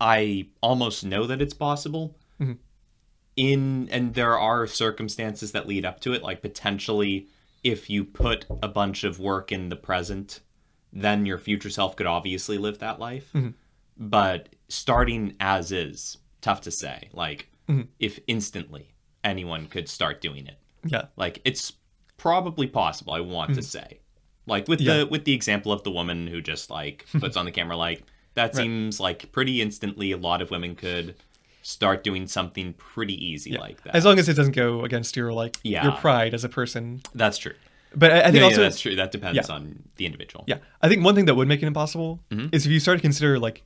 I 0.00 0.48
almost 0.62 1.04
know 1.04 1.26
that 1.26 1.42
it's 1.42 1.54
possible. 1.54 2.16
Mhm. 2.40 2.58
In 3.36 3.88
and 3.90 4.14
there 4.14 4.38
are 4.38 4.66
circumstances 4.66 5.52
that 5.52 5.66
lead 5.68 5.84
up 5.84 6.00
to 6.00 6.12
it, 6.14 6.22
like 6.22 6.40
potentially 6.40 7.26
if 7.62 7.90
you 7.90 8.04
put 8.04 8.46
a 8.62 8.68
bunch 8.68 9.04
of 9.04 9.18
work 9.18 9.50
in 9.52 9.68
the 9.70 9.76
present, 9.76 10.40
then 10.92 11.26
your 11.26 11.38
future 11.38 11.70
self 11.70 11.96
could 11.96 12.06
obviously 12.06 12.58
live 12.58 12.78
that 12.78 12.98
life. 13.00 13.30
Mhm. 13.34 13.54
But 13.98 14.48
starting 14.68 15.34
as 15.40 15.72
is, 15.72 16.16
tough 16.40 16.60
to 16.62 16.70
say. 16.70 17.08
Like 17.12 17.48
Mhm. 17.68 17.88
if 17.98 18.18
instantly 18.26 18.93
anyone 19.24 19.66
could 19.66 19.88
start 19.88 20.20
doing 20.20 20.46
it. 20.46 20.58
Yeah. 20.84 21.06
Like 21.16 21.40
it's 21.44 21.72
probably 22.16 22.66
possible. 22.66 23.12
I 23.14 23.20
want 23.20 23.54
to 23.54 23.62
say, 23.62 23.98
like 24.46 24.68
with 24.68 24.80
Hmm. 24.80 24.86
Yeah. 24.86 24.96
the 24.98 25.06
with 25.06 25.24
the 25.24 25.32
example 25.32 25.72
of 25.72 25.82
the 25.82 25.90
woman 25.90 26.26
who 26.26 26.40
just 26.40 26.70
like 26.70 27.06
puts 27.18 27.36
on 27.36 27.44
the 27.44 27.50
camera, 27.52 27.76
like 27.76 28.02
that 28.34 28.54
Right. 28.54 28.62
seems 28.62 29.00
like 29.00 29.32
pretty 29.32 29.60
instantly. 29.62 30.12
A 30.12 30.16
lot 30.16 30.42
of 30.42 30.50
women 30.50 30.74
could 30.74 31.14
start 31.62 32.04
doing 32.04 32.26
something 32.26 32.74
pretty 32.74 33.14
easy 33.24 33.50
Yeah. 33.52 33.60
like 33.60 33.82
that. 33.84 33.94
As 33.96 34.04
long 34.04 34.18
as 34.18 34.28
it 34.28 34.34
doesn't 34.34 34.54
go 34.54 34.84
against 34.84 35.16
your 35.16 35.32
like 35.32 35.56
Yeah. 35.62 35.84
your 35.84 35.92
pride 35.92 36.34
as 36.34 36.44
a 36.44 36.48
person. 36.48 37.00
that's 37.14 37.38
true. 37.38 37.54
But 37.96 38.10
I, 38.12 38.18
I 38.18 38.24
think 38.24 38.36
Yeah, 38.36 38.42
also 38.42 38.56
yeah, 38.60 38.68
that's 38.68 38.80
true. 38.80 38.96
That 38.96 39.12
depends 39.12 39.48
on 39.48 39.84
the 39.96 40.04
individual. 40.04 40.44
Yeah, 40.48 40.58
I 40.82 40.88
think 40.88 41.04
one 41.04 41.14
thing 41.14 41.26
that 41.26 41.36
would 41.36 41.46
make 41.48 41.62
it 41.62 41.66
impossible 41.66 42.20
Mhm. 42.30 42.52
is 42.52 42.66
if 42.66 42.72
you 42.72 42.80
start 42.80 42.98
to 42.98 43.02
consider 43.02 43.38
like 43.38 43.62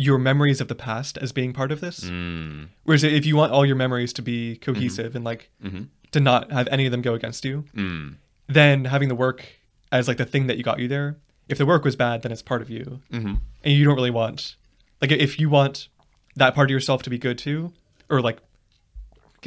your 0.00 0.16
memories 0.16 0.60
of 0.60 0.68
the 0.68 0.74
past 0.76 1.18
as 1.18 1.32
being 1.32 1.52
part 1.52 1.72
of 1.72 1.80
this. 1.80 2.04
Mm, 2.04 2.68
Whereas 2.84 3.02
if 3.02 3.26
you 3.26 3.34
want 3.36 3.50
all 3.52 3.66
your 3.66 3.74
memories 3.76 4.12
to 4.14 4.22
be 4.22 4.56
cohesive 4.56 5.16
and 5.16 5.24
like 5.24 5.50
mhm. 5.62 5.88
to 6.12 6.20
not 6.20 6.52
have 6.52 6.68
any 6.68 6.86
of 6.86 6.92
them 6.92 7.02
go 7.02 7.14
against 7.14 7.44
you, 7.44 7.64
mm, 7.74 8.14
then 8.46 8.84
having 8.84 9.08
the 9.08 9.16
work 9.16 9.44
as 9.90 10.06
like 10.06 10.16
the 10.16 10.24
thing 10.24 10.46
that 10.46 10.56
you 10.56 10.62
got 10.62 10.78
you 10.78 10.86
there. 10.88 11.18
If 11.48 11.58
the 11.58 11.66
work 11.66 11.84
was 11.84 11.96
bad, 11.96 12.22
then 12.22 12.30
it's 12.30 12.42
part 12.42 12.62
of 12.62 12.70
you, 12.70 13.00
mhm. 13.12 13.40
and 13.64 13.74
you 13.74 13.84
don't 13.84 13.96
really 13.96 14.10
want 14.12 14.54
like 15.02 15.10
if 15.10 15.40
you 15.40 15.48
want 15.50 15.88
that 16.36 16.54
part 16.54 16.68
of 16.68 16.70
yourself 16.70 17.02
to 17.02 17.10
be 17.10 17.18
good 17.18 17.36
too, 17.38 17.72
or 18.08 18.20
like 18.20 18.38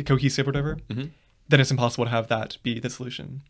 cohesive 0.05 0.47
or 0.47 0.49
whatever, 0.49 0.77
Mhm. 0.89 1.11
then 1.47 1.59
it's 1.59 1.71
impossible 1.71 2.05
to 2.05 2.11
have 2.11 2.27
that 2.27 2.57
be 2.63 2.79
the 2.79 2.89
solution. 2.89 3.41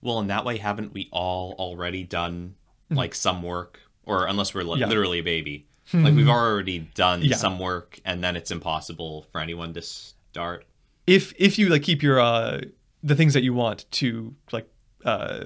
Well, 0.00 0.18
in 0.20 0.26
that 0.28 0.44
way, 0.44 0.56
haven't 0.58 0.92
we 0.92 1.08
all 1.12 1.54
already 1.58 2.02
done 2.02 2.54
like 2.90 3.14
some 3.14 3.42
work, 3.42 3.80
or 4.04 4.26
unless 4.26 4.52
we're 4.54 4.62
li- 4.64 4.70
Mm-hmm. 4.72 4.80
Yeah. 4.80 4.86
literally 4.88 5.18
a 5.20 5.22
baby, 5.22 5.66
like 5.92 6.14
we've 6.14 6.28
already 6.28 6.78
done 6.94 7.22
Yeah. 7.22 7.36
some 7.36 7.58
work, 7.58 8.00
and 8.04 8.22
then 8.24 8.36
it's 8.36 8.50
impossible 8.50 9.26
for 9.32 9.40
anyone 9.40 9.74
to 9.74 9.82
start. 9.82 10.64
if 11.06 11.32
if 11.36 11.58
you 11.58 11.68
like 11.68 11.82
keep 11.82 12.02
your 12.02 12.18
uh 12.20 12.60
the 13.02 13.16
things 13.16 13.34
that 13.34 13.42
you 13.42 13.52
want 13.52 13.84
to 13.90 14.34
like 14.52 14.68
uh 15.04 15.44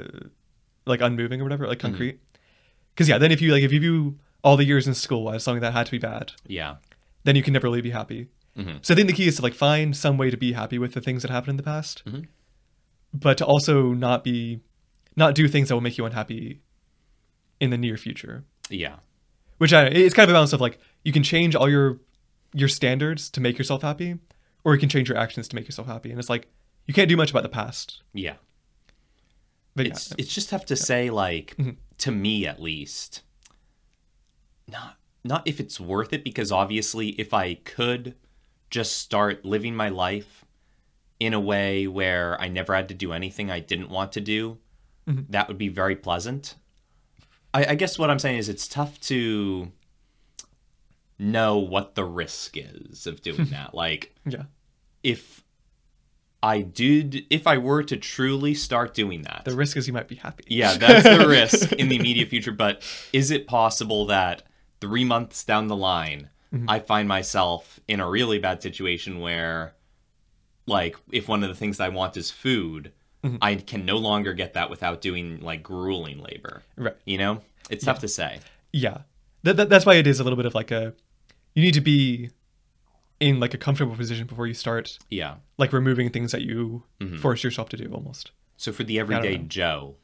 like 0.85 1.01
unmoving 1.01 1.41
or 1.41 1.45
whatever 1.45 1.67
like 1.67 1.79
concrete 1.79 2.21
because 2.95 3.09
yeah 3.09 3.17
then 3.19 3.33
if 3.33 3.41
you 3.41 3.51
like 3.53 3.63
if 3.63 3.73
you 3.73 3.81
view 3.81 4.19
all 4.45 4.57
the 4.59 4.65
years 4.65 4.87
in 4.87 4.95
school 4.95 5.31
as 5.31 5.43
something 5.43 5.63
that 5.63 5.73
had 5.73 5.87
to 5.87 5.91
be 5.93 5.99
bad 5.99 6.33
Yeah. 6.47 6.77
then 7.25 7.35
you 7.37 7.43
can 7.43 7.53
never 7.55 7.67
really 7.67 7.81
be 7.81 7.91
happy 7.91 8.29
Mhm. 8.57 8.85
so 8.85 8.93
i 8.93 8.95
think 8.95 9.09
the 9.09 9.15
key 9.15 9.27
is 9.27 9.37
to 9.37 9.43
like 9.43 9.55
find 9.55 9.97
some 9.97 10.17
way 10.19 10.29
to 10.31 10.37
be 10.37 10.53
happy 10.53 10.79
with 10.79 10.93
the 10.93 11.01
things 11.01 11.23
that 11.23 11.31
happened 11.31 11.51
in 11.55 11.57
the 11.57 11.63
past 11.63 12.03
Mhm. 12.05 12.27
but 13.15 13.39
to 13.39 13.45
also 13.47 13.93
not 13.95 14.23
be 14.23 14.61
not 15.17 15.35
do 15.35 15.49
things 15.49 15.69
that 15.69 15.75
will 15.75 15.81
make 15.89 15.97
you 15.99 16.05
unhappy 16.05 16.61
in 17.59 17.71
the 17.71 17.79
near 17.79 17.97
future 17.97 18.45
Yeah. 18.69 18.97
Which 19.59 19.73
I, 19.73 19.87
it's 19.87 20.15
kind 20.15 20.25
of 20.25 20.31
a 20.31 20.35
balance 20.37 20.53
of 20.53 20.61
like 20.61 20.79
you 21.05 21.13
can 21.13 21.23
change 21.23 21.55
all 21.55 21.69
your 21.69 21.99
your 22.55 22.69
standards 22.69 23.29
to 23.31 23.41
make 23.41 23.59
yourself 23.59 23.83
happy 23.83 24.19
or 24.65 24.75
you 24.75 24.81
can 24.81 24.89
change 24.89 25.09
your 25.09 25.19
actions 25.19 25.49
to 25.49 25.57
make 25.57 25.67
yourself 25.67 25.87
happy 25.87 26.11
and 26.11 26.19
it's 26.19 26.31
like 26.31 26.49
you 26.87 26.95
can't 26.95 27.09
do 27.09 27.17
much 27.17 27.31
about 27.31 27.43
the 27.43 27.49
past 27.49 28.03
Yeah. 28.15 28.35
but 29.75 29.87
It's 29.87 30.11
yeah, 30.11 30.17
it's 30.19 30.35
just 30.35 30.51
tough 30.51 30.65
to 30.67 30.77
say 30.77 31.11
like 31.11 31.55
Mhm. 31.59 31.77
to 31.99 32.11
me 32.13 32.47
at 32.47 32.61
least. 32.61 33.23
Not 34.69 34.97
not 35.25 35.43
if 35.47 35.59
it's 35.61 35.81
worth 35.81 36.13
it 36.13 36.23
because 36.25 36.53
obviously 36.53 37.09
if 37.21 37.35
I 37.35 37.55
could 37.55 38.15
just 38.71 38.97
start 38.99 39.45
living 39.45 39.75
my 39.75 39.89
life 39.89 40.45
in 41.19 41.35
a 41.35 41.41
way 41.41 41.87
where 41.87 42.41
I 42.41 42.49
never 42.49 42.75
had 42.75 42.89
to 42.89 42.95
do 42.95 43.13
anything 43.13 43.51
I 43.51 43.59
didn't 43.61 43.89
want 43.91 44.13
to 44.13 44.21
do, 44.21 44.59
Mhm. 45.09 45.27
that 45.31 45.49
would 45.49 45.59
be 45.59 45.69
very 45.69 45.97
pleasant. 45.97 46.55
I, 47.57 47.73
I 47.73 47.75
guess 47.75 47.99
what 47.99 48.11
I'm 48.11 48.19
saying 48.19 48.39
is 48.39 48.49
it's 48.49 48.69
tough 48.69 49.01
to 49.03 49.71
know 51.19 51.59
what 51.59 51.95
the 51.95 52.05
risk 52.05 52.57
is 52.57 53.07
of 53.07 53.23
doing 53.23 53.45
that. 53.51 53.75
Like 53.75 54.15
yeah 54.27 54.45
if 55.03 55.43
I 56.43 56.61
did 56.61 57.25
if 57.31 57.47
I 57.47 57.59
were 57.59 57.83
to 57.85 57.97
truly 57.97 58.55
start 58.55 58.95
doing 58.95 59.23
that. 59.23 59.43
the 59.45 59.55
risk 59.57 59.77
is 59.77 59.87
you 59.87 59.93
might 59.93 60.09
be 60.09 60.17
happy 60.17 60.45
Yeah, 60.49 60.77
that's 60.77 61.05
the 61.05 61.27
risk 61.41 61.73
in 61.73 61.89
the 61.89 61.97
immediate 61.97 62.29
future. 62.29 62.53
But 62.53 62.83
is 63.13 63.31
it 63.31 63.47
possible 63.47 64.07
that 64.07 64.43
three 64.81 65.05
months 65.05 65.45
down 65.45 65.69
the 65.69 65.77
line, 65.77 66.31
Mm-hmm. 66.55 66.71
I 66.71 66.79
find 66.79 67.09
myself 67.09 67.81
in 67.89 67.99
a 67.99 68.09
really 68.09 68.39
bad 68.39 68.63
situation 68.63 69.19
where, 69.19 69.75
like, 70.65 70.97
if 71.11 71.27
one 71.29 71.43
of 71.43 71.49
the 71.49 71.57
things 71.57 71.81
I 71.81 71.89
want 71.89 72.17
is 72.17 72.31
food, 72.31 72.93
Mhm. 73.25 73.39
I 73.41 73.55
can 73.57 73.85
no 73.85 73.97
longer 73.97 74.33
get 74.35 74.55
that 74.55 74.71
without 74.71 75.01
doing 75.01 75.41
like 75.41 75.63
grueling 75.63 76.19
labor. 76.23 76.63
right 76.77 76.95
You 77.05 77.19
know, 77.19 77.43
it's 77.71 77.85
tough 77.85 77.99
to 78.01 78.09
say. 78.09 78.41
yeah 78.73 78.99
that, 79.43 79.57
that, 79.57 79.69
that's 79.69 79.87
why 79.87 79.95
it 79.95 80.07
is 80.07 80.19
a 80.21 80.25
little 80.25 80.37
bit 80.37 80.47
of 80.47 80.55
like 80.55 80.71
a 80.71 80.93
you 81.55 81.63
need 81.63 81.75
to 81.75 81.81
be 81.81 82.31
in 83.21 83.41
like 83.41 83.55
a 83.55 83.59
comfortable 83.59 83.97
position 83.97 84.27
before 84.27 84.47
you 84.47 84.55
start 84.55 84.99
Yeah. 85.11 85.37
like 85.57 85.73
removing 85.73 86.11
things 86.11 86.33
that 86.33 86.43
you 86.43 86.83
Mhm. 87.01 87.19
force 87.19 87.43
yourself 87.45 87.69
to 87.71 87.77
do 87.77 87.91
almost 87.93 88.31
So 88.59 88.73
for 88.73 88.85
the 88.85 88.99
everyday. 88.99 89.39
Joe, 89.39 89.97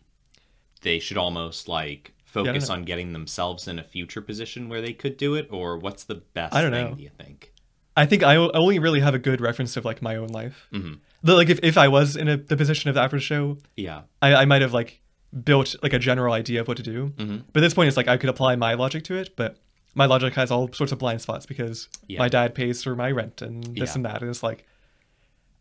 they 0.83 0.99
should 0.99 1.17
almost 1.19 1.69
like 1.69 2.13
focus 2.25 2.69
know. 2.69 2.75
on 2.77 2.85
getting 2.85 3.13
themselves 3.13 3.69
in 3.69 3.79
a 3.79 3.85
future 3.85 4.23
position 4.23 4.69
where 4.69 4.81
they 4.81 4.93
could 4.95 5.17
do 5.19 5.35
it, 5.35 5.49
or 5.51 5.77
what's 5.79 6.05
the 6.05 6.15
best 6.17 6.55
I 6.55 6.63
don't 6.63 6.73
thing? 6.73 6.91
know. 6.91 6.95
Do 6.95 7.03
you 7.03 7.11
think? 7.11 7.52
I 7.97 8.07
think 8.07 8.23
I 8.23 8.37
only 8.37 8.79
really 8.79 9.01
have 9.01 9.15
a 9.15 9.19
good 9.19 9.41
reference 9.41 9.77
of 9.77 9.85
like 9.85 10.01
my 10.03 10.17
own 10.17 10.29
life 10.29 10.69
Mhm. 10.73 10.99
The- 11.23 11.35
like 11.35 11.51
if, 11.51 11.61
if 11.63 11.77
i 11.79 11.89
was 11.89 12.17
in 12.17 12.29
a, 12.29 12.37
the 12.37 12.57
position 12.57 12.89
of 12.89 12.95
the 12.95 13.01
average 13.03 13.23
show 13.25 13.59
Yeah. 13.77 14.03
I, 14.21 14.35
I 14.43 14.45
might 14.45 14.63
have 14.63 14.73
like 14.73 15.01
built 15.45 15.75
like 15.83 15.93
a 15.93 15.99
general 15.99 16.35
idea 16.35 16.61
of 16.61 16.69
what 16.69 16.77
to 16.79 16.83
do 16.83 17.13
Mhm. 17.17 17.45
but 17.53 17.61
at 17.61 17.65
this 17.67 17.75
point 17.75 17.89
it's 17.89 17.97
like 17.97 18.09
i 18.09 18.17
could 18.17 18.31
apply 18.31 18.57
my 18.57 18.75
logic 18.75 19.05
to 19.05 19.17
it 19.17 19.37
but 19.37 19.57
my 19.95 20.07
logic 20.07 20.33
has 20.35 20.51
all 20.51 20.73
sorts 20.73 20.93
of 20.93 20.99
blind 20.99 21.21
spots 21.21 21.45
because 21.47 21.89
Yeah. 22.09 22.19
my 22.19 22.29
dad 22.29 22.55
pays 22.55 22.83
for 22.83 22.95
my 22.97 23.11
rent 23.11 23.43
and 23.43 23.63
this 23.77 23.91
Yeah. 23.91 23.95
and 23.97 24.05
that 24.07 24.21
and 24.23 24.31
it's 24.31 24.43
like 24.43 24.67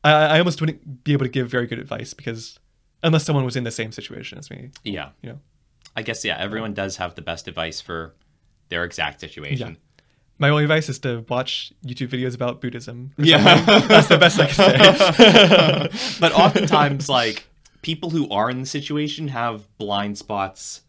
I, 0.03 0.11
I 0.11 0.39
almost 0.39 0.59
wouldn't 0.61 1.03
be 1.03 1.13
able 1.13 1.25
to 1.25 1.29
give 1.31 1.49
very 1.49 1.67
good 1.67 1.79
advice 1.79 2.13
because 2.13 2.57
unless 3.03 3.23
someone 3.25 3.45
was 3.45 3.55
in 3.55 3.63
the 3.65 3.71
same 3.71 3.91
situation 3.91 4.37
as 4.39 4.49
me 4.49 4.69
Yeah. 4.83 5.09
you 5.21 5.29
know 5.31 5.39
I 5.93 6.03
guess 6.03 6.23
yeah. 6.23 6.37
Everyone 6.39 6.73
does 6.73 6.95
have 6.97 7.15
the 7.15 7.21
best 7.21 7.49
advice 7.49 7.81
for 7.81 8.13
their 8.69 8.85
exact 8.85 9.19
situation. 9.19 9.75
My 10.41 10.49
only 10.49 10.63
advice 10.63 10.89
is 10.89 10.99
to 10.99 11.23
watch 11.29 11.71
youtube 11.85 12.09
videos 12.09 12.35
about 12.35 12.59
buddhism 12.59 13.11
Yeah. 13.17 13.61
that's 13.87 14.07
the 14.07 14.17
best 14.17 14.39
i 14.39 14.47
can 14.47 15.89
say 15.91 16.17
but 16.19 16.33
oftentimes, 16.33 17.07
like 17.07 17.47
people 17.81 18.09
who 18.09 18.29
are 18.29 18.49
in 18.49 18.59
the 18.59 18.65
situation 18.67 19.29
have 19.29 19.67
blind 19.77 20.17
spots 20.17 20.81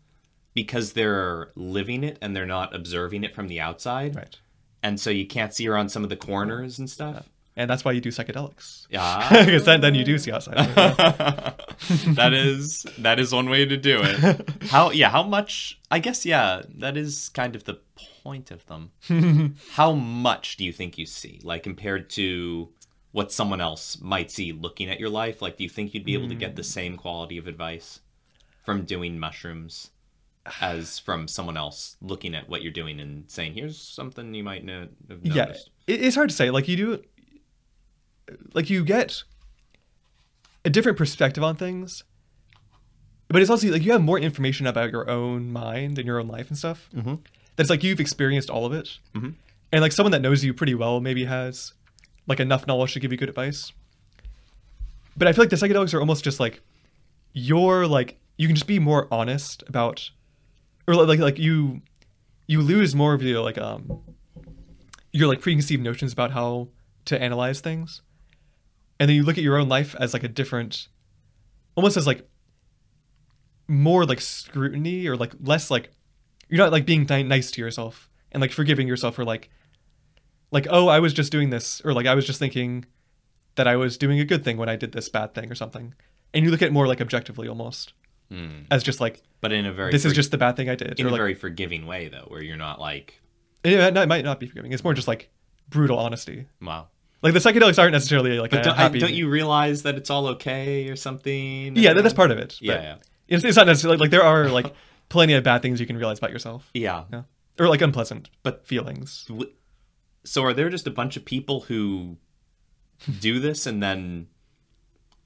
because 0.55 0.93
they're 0.95 1.51
living 1.55 2.03
it 2.05 2.19
and 2.21 2.35
they're 2.37 2.45
not 2.47 2.75
observing 2.75 3.23
it 3.25 3.35
from 3.35 3.47
the 3.49 3.61
outside, 3.61 4.17
right 4.17 4.39
and 4.83 4.99
so 4.99 5.11
you 5.11 5.27
can't 5.27 5.55
see 5.55 5.69
around 5.69 5.89
some 5.91 6.03
of 6.03 6.11
the 6.11 6.17
corners 6.17 6.79
and 6.79 6.91
stuff. 6.91 7.29
and 7.57 7.71
that's 7.71 7.85
why 7.85 7.93
you 7.93 8.01
do 8.01 8.11
psychedelics 8.11 8.87
Yeah. 8.91 9.45
because 9.45 9.65
then, 9.65 9.81
then 9.81 9.95
you 9.95 10.05
do 10.05 10.19
see 10.19 10.33
outside 10.33 10.57
that 12.15 12.33
is 12.35 12.85
that 12.99 13.19
is 13.21 13.33
one 13.33 13.49
way 13.49 13.65
to 13.65 13.77
do 13.77 14.01
it. 14.03 14.49
How 14.71 14.91
yeah, 14.91 15.09
how 15.11 15.23
much 15.23 15.81
I 15.91 15.99
guess 15.99 16.25
yeah, 16.27 16.63
that 16.79 16.97
is 16.97 17.29
kind 17.31 17.57
of 17.57 17.65
the 17.65 17.79
point 18.23 18.51
of 18.51 18.65
them. 18.67 18.93
how 19.73 19.93
much 19.93 20.57
do 20.57 20.65
you 20.65 20.73
think 20.73 20.99
you 20.99 21.07
see 21.07 21.41
like 21.43 21.63
compared 21.63 22.09
to 22.11 22.69
what 23.13 23.31
someone 23.31 23.61
else 23.61 24.01
might 24.01 24.31
see 24.31 24.53
looking 24.53 24.89
at 24.89 24.99
your 25.01 25.11
life? 25.11 25.43
Like 25.43 25.57
do 25.57 25.65
you 25.65 25.69
think 25.71 25.95
you'd 25.95 26.05
be 26.05 26.15
able 26.15 26.29
to 26.29 26.35
get 26.35 26.57
the 26.57 26.65
same 26.65 26.97
quality 26.97 27.39
of 27.39 27.47
advice 27.47 28.01
from 28.65 28.85
doing 28.85 29.19
mushrooms 29.19 29.91
as 30.61 30.99
from 31.07 31.29
someone 31.29 31.57
else 31.57 31.97
looking 32.01 32.35
at 32.35 32.49
what 32.49 32.63
you're 32.63 32.73
doing 32.73 33.01
and 33.01 33.31
saying, 33.31 33.55
"Here's 33.55 33.79
something 33.79 34.33
you 34.35 34.45
might 34.45 34.65
know 34.65 34.89
have 35.09 35.21
yeah 35.23 35.45
noticed." 35.47 35.71
it, 35.87 36.03
it's 36.03 36.17
hard 36.17 36.31
to 36.31 36.35
say 36.35 36.51
like 36.51 36.69
you 36.69 36.77
do 36.77 37.03
like 38.55 38.71
you 38.71 38.85
get 38.85 39.23
a 40.65 40.71
different 40.71 40.97
perspective 40.97 41.43
on 41.43 41.57
things 41.57 42.05
but 43.29 43.43
it's 43.43 43.51
also 43.51 43.69
like 43.69 43.83
you 43.83 43.93
have 43.93 44.01
more 44.03 44.19
information 44.19 44.67
about 44.67 44.93
your 44.93 45.11
own 45.11 45.53
mind 45.53 45.99
and 45.99 46.07
your 46.07 46.21
own 46.21 46.29
life 46.29 46.49
and 46.49 46.57
stuff 46.57 46.89
Mhm. 46.95 47.21
That's 47.57 47.71
like 47.71 47.83
you've 47.85 48.01
experienced 48.01 48.51
all 48.51 48.65
of 48.67 48.73
it. 48.73 48.99
Mhm. 49.15 49.35
and 49.73 49.81
like 49.83 49.93
someone 49.93 50.13
that 50.13 50.21
knows 50.23 50.45
you 50.45 50.53
pretty 50.53 50.75
well 50.75 51.01
maybe 51.01 51.25
has 51.25 51.73
like 52.27 52.41
enough 52.41 52.67
knowledge 52.67 52.93
to 52.95 53.01
give 53.01 53.11
you 53.13 53.19
good 53.19 53.29
advice. 53.29 53.73
But 55.17 55.29
i 55.29 55.33
feel 55.33 55.43
like 55.45 55.51
the 55.51 55.57
psychedelics 55.57 55.93
are 55.95 56.01
almost 56.01 56.25
just 56.25 56.41
like 56.41 56.61
you're 57.33 57.87
like 57.87 58.19
you 58.37 58.47
can 58.47 58.57
just 58.57 58.67
be 58.67 58.79
more 58.79 59.07
honest 59.11 59.63
about 59.69 60.11
or 60.87 60.95
like 60.95 61.19
like 61.21 61.39
you 61.39 61.81
you 62.47 62.61
lose 62.61 62.95
more 62.95 63.15
of 63.15 63.23
your 63.23 63.41
like 63.43 63.59
um 63.59 64.03
your 65.13 65.29
like 65.29 65.41
preconceived 65.41 65.83
notions 65.83 66.13
about 66.13 66.31
how 66.33 66.69
to 67.05 67.21
analyze 67.21 67.61
things. 67.61 68.01
And 68.99 69.09
then 69.09 69.17
you 69.17 69.23
look 69.25 69.37
at 69.37 69.45
your 69.45 69.59
own 69.59 69.69
life 69.69 69.95
as 69.99 70.13
like 70.15 70.23
a 70.25 70.29
different 70.29 70.89
almost 71.77 71.97
as 71.97 72.07
like 72.07 72.27
more 73.69 74.05
like 74.05 74.21
scrutiny 74.21 75.07
or 75.07 75.17
like 75.17 75.33
less 75.41 75.71
like 75.71 75.91
you're 76.53 76.59
not 76.65 76.71
like 76.71 76.85
being 76.87 77.07
ni- 77.09 77.23
nice 77.23 77.51
to 77.51 77.61
yourself 77.63 78.09
and 78.31 78.41
like 78.41 78.53
forgiving 78.53 78.87
yourself 78.87 79.15
for 79.15 79.25
like 79.25 79.49
like 80.51 80.67
oh 80.71 80.89
i 80.89 80.99
was 80.99 81.13
just 81.15 81.33
doing 81.33 81.51
this 81.51 81.81
or 81.85 81.93
like 81.93 82.07
i 82.07 82.15
was 82.15 82.27
just 82.27 82.39
thinking 82.39 82.85
that 83.55 83.67
i 83.67 83.75
was 83.77 83.97
doing 83.97 84.21
a 84.21 84.25
good 84.25 84.45
thing 84.45 84.57
when 84.59 84.69
i 84.69 84.77
did 84.77 84.93
this 84.93 85.09
bad 85.09 85.35
thing 85.35 85.51
or 85.51 85.55
something 85.55 85.95
and 86.35 86.45
you 86.45 86.51
look 86.51 86.63
at 86.63 86.69
it 86.69 86.73
more 86.73 86.87
like 86.87 87.01
objectively 87.01 87.49
almost 87.49 87.95
Mm. 88.31 88.65
as 88.71 88.83
just 88.83 88.99
like 88.99 89.21
But 89.43 89.53
in 89.53 89.67
a 89.67 89.73
very 89.75 89.93
this 89.93 90.07
is 90.07 90.15
just 90.15 90.31
the 90.31 90.39
bad 90.39 90.57
thing 90.57 90.71
i 90.71 90.75
did 90.75 90.99
in 90.99 91.05
or 91.05 91.09
a 91.09 91.13
like 91.13 91.19
very 91.19 91.35
forgiving 91.35 91.85
way 91.87 92.09
though, 92.09 92.25
where 92.29 92.43
you're 92.43 92.57
not 92.57 92.81
like, 92.81 93.21
it, 93.63 93.75
it 93.95 94.09
might 94.09 94.25
not 94.25 94.41
be 94.41 94.47
forgiving 94.47 94.73
it's 94.73 94.83
more 94.83 94.95
just 94.95 95.07
like 95.07 95.29
brutal 95.69 95.99
honesty 95.99 96.47
"Wow." 96.63 96.89
like 97.21 97.35
the 97.35 97.41
psychedelics 97.41 97.79
aren't 97.79 97.93
necessarily 97.93 98.39
like 98.39 98.51
But 98.53 98.61
a 98.61 98.63
don't, 98.63 98.77
happy 98.77 99.01
don't 99.01 99.13
you 99.13 99.29
realize 99.29 99.83
that 99.83 99.97
it's 99.97 100.09
all 100.09 100.29
okay 100.29 100.89
or 100.89 100.97
something? 100.97 101.77
yeah 101.77 101.93
that's 101.93 102.15
part 102.15 102.31
of 102.31 102.39
it 102.39 102.57
Yeah, 102.63 102.75
yeah, 102.81 102.95
It's, 103.29 103.45
it's 103.45 103.57
not 103.57 103.67
necessarily 103.67 103.99
like 103.99 104.11
there 104.11 104.25
are 104.25 104.49
like 104.49 104.73
plenty 105.13 105.35
of 105.35 105.43
bad 105.45 105.61
things 105.63 105.79
you 105.81 105.87
can 105.87 105.97
realize 105.97 106.19
about 106.19 106.31
yourself 106.33 106.71
yeah. 106.75 107.05
yeah 107.13 107.23
or 107.61 107.69
like 107.69 107.83
unpleasant 107.83 108.29
But- 108.43 108.67
feelings 108.67 109.25
W- 109.29 109.53
So 110.25 110.43
are 110.45 110.55
there 110.55 110.71
just 110.71 110.87
a 110.87 110.91
bunch 110.91 111.17
of 111.17 111.25
people 111.25 111.61
who 111.69 112.17
do 113.21 113.41
this 113.41 113.67
and 113.67 113.83
then 113.83 114.29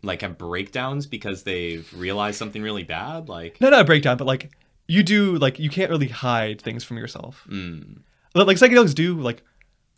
like 0.02 0.22
have 0.22 0.38
breakdowns 0.38 1.06
because 1.06 1.42
they've 1.42 1.86
realized 1.94 2.38
something 2.38 2.62
really 2.62 2.84
bad? 2.84 3.28
Like, 3.28 3.60
No, 3.60 3.70
not 3.70 3.80
a 3.80 3.84
breakdown 3.84 4.16
but 4.16 4.26
like 4.26 4.52
you 4.88 5.02
do 5.02 5.36
like 5.36 5.58
you 5.58 5.68
can't 5.70 5.90
really 5.90 6.08
hide 6.08 6.60
things 6.60 6.84
from 6.84 6.96
yourself 6.96 7.44
mm, 7.48 7.98
But, 8.34 8.46
like 8.46 8.56
psychedelics 8.56 8.94
do 8.94 9.18
like 9.20 9.42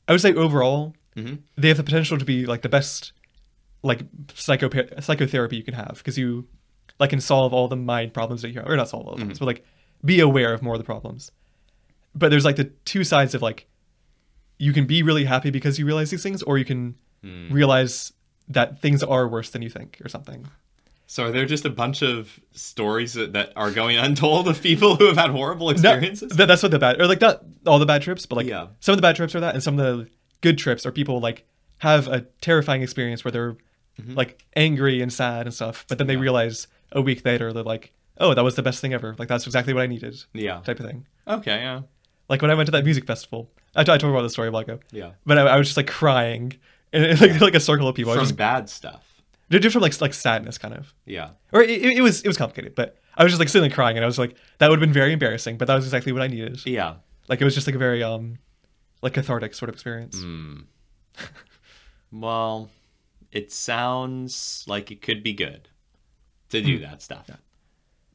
i 0.08 0.12
would 0.12 0.20
say 0.20 0.32
overall 0.34 0.94
Mhm. 1.16 1.40
they 1.56 1.68
have 1.68 1.76
the 1.76 1.82
potential 1.84 2.16
to 2.18 2.24
be 2.24 2.46
like 2.46 2.62
the 2.62 2.68
best 2.68 3.12
like 3.82 4.00
psycho 4.34 4.68
psychotherapy 5.00 5.56
you 5.56 5.62
can 5.62 5.74
have 5.74 5.94
because 5.98 6.16
you 6.16 6.46
like 7.00 7.10
can 7.10 7.20
solve 7.20 7.52
all 7.52 7.68
the 7.68 7.76
mind 7.76 8.14
problems 8.14 8.40
that 8.42 8.48
you 8.50 8.58
have 8.60 8.68
or 8.68 8.76
not 8.76 8.88
solve 8.88 9.06
all 9.06 9.12
the 9.14 9.18
problems 9.18 9.38
but 9.40 9.46
like 9.46 9.64
be 10.04 10.20
aware 10.20 10.52
of 10.54 10.62
more 10.62 10.74
of 10.74 10.80
the 10.80 10.84
problems 10.84 11.30
but 12.14 12.30
there's 12.30 12.44
like 12.44 12.56
the 12.56 12.64
two 12.84 13.04
sides 13.04 13.34
of 13.34 13.42
like 13.42 13.66
you 14.58 14.72
can 14.72 14.86
be 14.86 15.02
really 15.02 15.24
happy 15.24 15.50
because 15.50 15.78
you 15.78 15.86
realize 15.86 16.10
these 16.10 16.22
things 16.22 16.42
or 16.42 16.58
you 16.58 16.64
can 16.64 16.94
Hmm. 17.22 17.52
realize 17.52 18.12
that 18.48 18.80
things 18.80 19.02
are 19.02 19.26
worse 19.26 19.50
than 19.50 19.60
you 19.60 19.68
think 19.68 19.98
or 20.04 20.08
something 20.08 20.46
so 21.08 21.24
are 21.24 21.30
there 21.32 21.46
just 21.46 21.64
a 21.64 21.70
bunch 21.70 22.00
of 22.02 22.38
stories 22.52 23.14
that, 23.14 23.32
that 23.32 23.52
are 23.56 23.72
going 23.72 23.96
untold 24.06 24.46
of 24.46 24.62
people 24.62 24.94
who 24.94 25.06
have 25.06 25.16
had 25.16 25.30
horrible 25.30 25.68
experiences? 25.70 26.30
that, 26.36 26.46
that's 26.46 26.62
what 26.62 26.70
the 26.70 26.78
bad 26.78 27.00
or 27.00 27.08
like 27.08 27.20
not 27.20 27.42
all 27.66 27.80
the 27.80 27.86
bad 27.86 28.02
trips 28.02 28.24
but 28.24 28.36
like 28.36 28.46
Yeah. 28.46 28.68
some 28.78 28.92
of 28.92 28.98
the 28.98 29.02
bad 29.02 29.16
trips 29.16 29.34
are 29.34 29.40
that 29.40 29.54
and 29.54 29.62
some 29.64 29.78
of 29.80 29.84
the 29.98 30.08
good 30.42 30.58
trips 30.58 30.86
are 30.86 30.92
people 30.92 31.18
like 31.18 31.44
have 31.78 32.06
a 32.06 32.20
terrifying 32.40 32.82
experience 32.82 33.24
where 33.24 33.32
they're 33.32 33.56
like 34.10 34.44
angry 34.54 35.02
and 35.02 35.12
sad 35.12 35.46
and 35.46 35.52
stuff 35.52 35.84
but 35.88 35.98
then 35.98 36.06
they 36.06 36.12
Mm-hmm. 36.14 36.18
Yeah. 36.20 36.22
realize 36.22 36.68
a 36.92 37.02
week 37.02 37.24
later 37.24 37.52
they're 37.52 37.64
like 37.64 37.92
oh 38.20 38.34
that 38.34 38.42
was 38.44 38.54
the 38.56 38.62
best 38.62 38.80
thing 38.80 38.92
ever 38.92 39.14
like 39.18 39.28
that's 39.28 39.46
exactly 39.46 39.72
what 39.74 39.82
i 39.82 39.86
needed 39.86 40.16
yeah. 40.32 40.60
type 40.60 40.78
of 40.80 40.86
thing 40.86 41.06
Okay. 41.26 41.56
Yeah. 41.60 41.82
like 42.28 42.42
when 42.42 42.50
i 42.50 42.54
went 42.54 42.66
to 42.66 42.72
that 42.72 42.84
music 42.84 43.04
festival 43.06 43.50
i, 43.76 43.84
t- 43.84 43.92
I 43.92 43.98
told 43.98 44.12
about 44.12 44.22
the 44.22 44.30
story 44.30 44.48
a 44.48 44.50
while 44.50 44.62
ago 44.62 44.78
Yeah. 44.92 45.12
but 45.26 45.38
I, 45.38 45.42
I 45.42 45.56
was 45.58 45.66
just 45.68 45.76
like 45.76 45.86
crying 45.86 46.52
and 46.92 47.04
it, 47.04 47.20
like, 47.20 47.40
like 47.40 47.54
a 47.54 47.60
circle 47.60 47.86
of 47.88 47.94
people 47.94 48.12
I 48.12 48.14
From 48.16 48.20
was 48.22 48.28
just, 48.30 48.38
bad 48.38 48.68
stuff. 48.68 49.04
just 49.50 49.72
from 49.72 49.82
like 49.82 50.00
like 50.00 50.14
sadness 50.14 50.58
kind 50.58 50.74
of 50.74 50.94
Yeah. 51.06 51.30
or 51.52 51.62
it, 51.62 51.70
it, 51.82 52.00
was 52.02 52.22
it 52.22 52.28
was 52.28 52.36
complicated 52.36 52.74
but 52.74 52.96
i 53.16 53.22
was 53.24 53.32
just 53.32 53.40
like 53.40 53.48
sitting 53.48 53.70
crying 53.70 53.96
and 53.96 54.04
i 54.04 54.06
was 54.06 54.18
like 54.18 54.36
that 54.58 54.68
would 54.70 54.78
have 54.80 54.86
been 54.86 54.92
very 54.92 55.12
embarrassing 55.12 55.56
but 55.58 55.66
that 55.68 55.74
was 55.74 55.84
exactly 55.84 56.12
what 56.12 56.22
i 56.22 56.26
needed 56.28 56.64
Yeah. 56.66 56.94
like 57.28 57.40
it 57.40 57.44
was 57.44 57.54
just 57.54 57.66
like 57.66 57.76
a 57.76 57.78
very 57.78 58.02
um 58.02 58.38
like 59.02 59.12
cathartic 59.14 59.54
sort 59.54 59.68
of 59.68 59.74
experience 59.74 60.16
Mm. 60.18 60.64
Well, 62.10 62.70
it 63.32 63.52
sounds 63.52 64.64
like 64.66 64.90
it 64.90 65.02
could 65.02 65.22
be 65.22 65.32
good 65.32 65.68
to 66.50 66.62
do 66.62 66.78
that 66.78 67.02
stuff. 67.02 67.28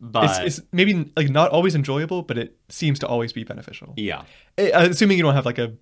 But 0.01 0.25
it's, 0.45 0.59
it's 0.59 0.67
maybe 0.73 1.11
like 1.15 1.29
not 1.29 1.51
always 1.51 1.75
enjoyable 1.75 2.23
but 2.23 2.37
it 2.37 2.57
seems 2.69 2.99
to 2.99 3.07
always 3.07 3.31
be 3.33 3.43
beneficial 3.43 3.93
yeah, 3.95 4.23
Eh, 4.57 4.69
assuming 4.73 5.17
you 5.17 5.23
don't 5.23 5.33
have 5.35 5.45
like 5.45 5.57
a 5.59 5.73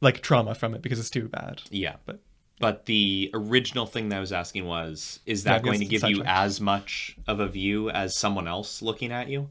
like 0.00 0.20
trauma 0.20 0.54
from 0.54 0.74
it 0.74 0.82
because 0.82 0.98
it's 0.98 1.10
too 1.10 1.28
bad 1.28 1.62
yeah. 1.70 1.96
but 2.04 2.20
But 2.60 2.86
the 2.86 3.30
original 3.34 3.86
thing 3.86 4.08
that 4.10 4.16
I 4.16 4.20
was 4.20 4.32
asking 4.32 4.64
was, 4.66 5.20
is 5.26 5.44
Yeah, 5.44 5.52
that 5.54 5.62
going 5.62 5.78
to 5.80 5.84
give 5.86 6.04
you 6.04 6.22
as 6.24 6.60
much 6.60 7.16
of 7.26 7.40
a 7.40 7.48
view 7.48 7.90
as 7.90 8.16
someone 8.16 8.48
else 8.48 8.82
looking 8.82 9.12
at 9.12 9.28
you? 9.28 9.48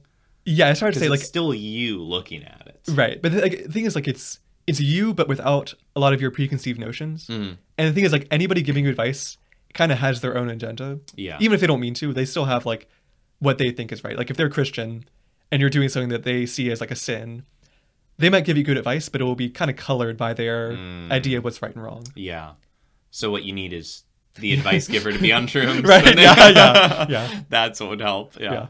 yeah 0.47 0.69
it's 0.69 0.79
hard 0.79 0.93
to 0.93 0.99
say 0.99 1.09
like 1.09 1.21
still 1.21 1.53
you 1.55 2.01
looking 2.03 2.43
at 2.43 2.67
it. 2.67 2.79
right 2.93 3.19
but 3.21 3.31
the, 3.31 3.41
like, 3.41 3.65
thing 3.71 3.85
is 3.85 3.95
like 3.95 4.07
it's 4.07 4.39
it's 4.67 4.79
you 4.79 5.13
but 5.13 5.27
without 5.27 5.73
a 5.95 5.99
lot 5.99 6.13
of 6.13 6.21
your 6.21 6.29
preconceived 6.31 6.79
notions 6.79 7.27
Mm. 7.27 7.57
and 7.77 7.87
the 7.89 7.93
thing 7.93 8.03
is 8.05 8.11
like 8.11 8.27
anybody 8.29 8.61
giving 8.61 8.83
you 8.83 8.91
advice 8.91 9.37
kind 9.73 9.91
of 9.91 9.97
has 9.99 10.21
their 10.21 10.37
own 10.37 10.49
agenda 10.49 10.99
Yeah. 11.15 11.37
even 11.39 11.55
if 11.55 11.61
they 11.61 11.67
don't 11.67 11.79
mean 11.79 11.95
to 11.95 12.13
they 12.13 12.25
still 12.25 12.45
have 12.45 12.65
like 12.65 12.87
what 13.45 13.57
they 13.57 13.71
think 13.71 13.91
is 13.91 14.03
right 14.03 14.17
like 14.17 14.29
if 14.29 14.35
they're 14.37 14.49
christian 14.49 15.05
and 15.51 15.61
you're 15.61 15.69
doing 15.69 15.87
something 15.89 16.09
that 16.09 16.23
they 16.23 16.45
see 16.45 16.69
as 16.71 16.81
like 16.81 16.91
a 16.91 16.95
sin 16.95 17.43
they 18.17 18.29
might 18.29 18.45
give 18.45 18.57
you 18.57 18.63
good 18.63 18.77
advice 18.77 19.07
but 19.09 19.21
it 19.21 19.23
will 19.23 19.35
be 19.35 19.49
kind 19.49 19.69
of 19.71 19.77
colored 19.77 20.17
by 20.17 20.33
their 20.33 20.71
Mm. 20.71 21.11
idea 21.11 21.37
of 21.37 21.43
what's 21.43 21.61
right 21.61 21.73
and 21.75 21.83
wrong 21.83 22.05
Yeah. 22.15 22.53
So 23.11 23.31
what 23.31 23.43
you 23.43 23.53
need 23.53 23.71
is 23.71 24.03
the 24.39 24.51
advice 24.53 24.87
giver 24.89 25.11
to 25.13 25.19
be 25.19 25.29
unshrooms. 25.39 25.85
Right, 25.87 26.17
yeah, 26.19 26.49
yeah, 26.49 27.05
yeah. 27.07 27.41
That's 27.49 27.79
what 27.79 27.89
would 27.91 28.01
help. 28.01 28.37
Yeah. 28.39 28.51
Yeah. 28.53 28.67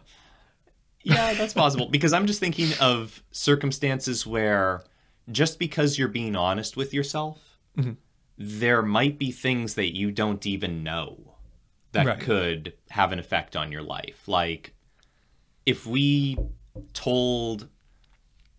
yeah. 1.03 1.33
that's 1.33 1.53
possible. 1.53 1.87
Because 1.89 2.13
I'm 2.13 2.27
just 2.27 2.39
thinking 2.39 2.69
of 2.79 3.23
circumstances 3.31 4.27
where 4.27 4.83
just 5.31 5.57
because 5.57 5.97
you're 5.97 6.07
being 6.07 6.35
honest 6.35 6.77
with 6.77 6.93
yourself, 6.93 7.57
Mhm. 7.77 7.97
there 8.37 8.81
might 8.83 9.17
be 9.17 9.31
things 9.31 9.73
that 9.73 9.95
you 9.95 10.11
don't 10.11 10.45
even 10.45 10.83
know 10.83 11.34
that 11.95 12.05
Right. 12.05 12.19
could 12.19 12.73
have 12.89 13.11
an 13.11 13.19
effect 13.19 13.55
on 13.55 13.71
your 13.71 13.81
life. 13.81 14.27
Like 14.27 14.73
if 15.65 15.85
we 15.87 16.37
told 16.93 17.67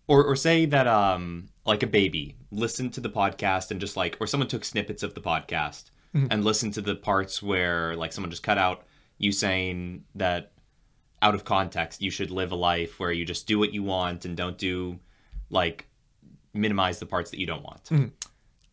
or 0.07 0.23
or 0.23 0.35
say 0.35 0.65
that 0.65 0.87
um 0.87 1.47
like 1.65 1.83
a 1.83 1.87
baby 1.87 2.35
listened 2.51 2.93
to 2.93 3.01
the 3.01 3.09
podcast 3.09 3.71
and 3.71 3.79
just 3.79 3.95
like 3.97 4.17
or 4.19 4.27
someone 4.27 4.47
took 4.47 4.63
snippets 4.65 5.03
of 5.03 5.13
the 5.13 5.21
podcast 5.21 5.91
and 6.31 6.43
listened 6.43 6.73
to 6.73 6.81
the 6.81 6.95
parts 6.95 7.43
where 7.43 7.95
like 7.95 8.11
someone 8.11 8.31
just 8.31 8.41
cut 8.41 8.57
out 8.57 8.85
you 9.19 9.31
saying 9.31 10.03
that 10.15 10.51
out 11.21 11.35
of 11.35 11.45
context 11.45 12.01
you 12.01 12.09
should 12.09 12.31
live 12.31 12.51
a 12.51 12.55
life 12.55 12.99
where 12.99 13.11
you 13.11 13.23
just 13.23 13.45
do 13.45 13.59
what 13.59 13.71
you 13.71 13.83
want 13.83 14.25
and 14.25 14.35
don't 14.35 14.57
do 14.57 14.97
like 15.51 15.85
minimize 16.53 16.97
the 16.97 17.05
parts 17.05 17.29
that 17.31 17.39
you 17.39 17.45
don't 17.45 17.61
want. 17.63 18.11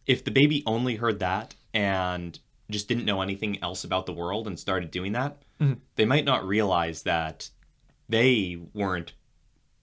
If 0.07 0.25
the 0.25 0.31
baby 0.31 0.63
only 0.65 0.97
heard 0.97 1.19
that 1.19 1.55
and 1.75 2.39
just 2.75 2.89
didn't 2.89 3.07
know 3.07 3.23
anything 3.23 3.63
else 3.63 3.85
about 3.85 4.05
the 4.07 4.13
world 4.13 4.47
and 4.47 4.59
started 4.59 4.91
doing 4.91 5.13
that, 5.13 5.41
mm-hmm. 5.61 5.75
they 5.97 6.05
might 6.05 6.25
not 6.25 6.47
realize 6.47 7.03
that 7.05 7.49
they 8.09 8.59
weren't 8.75 9.13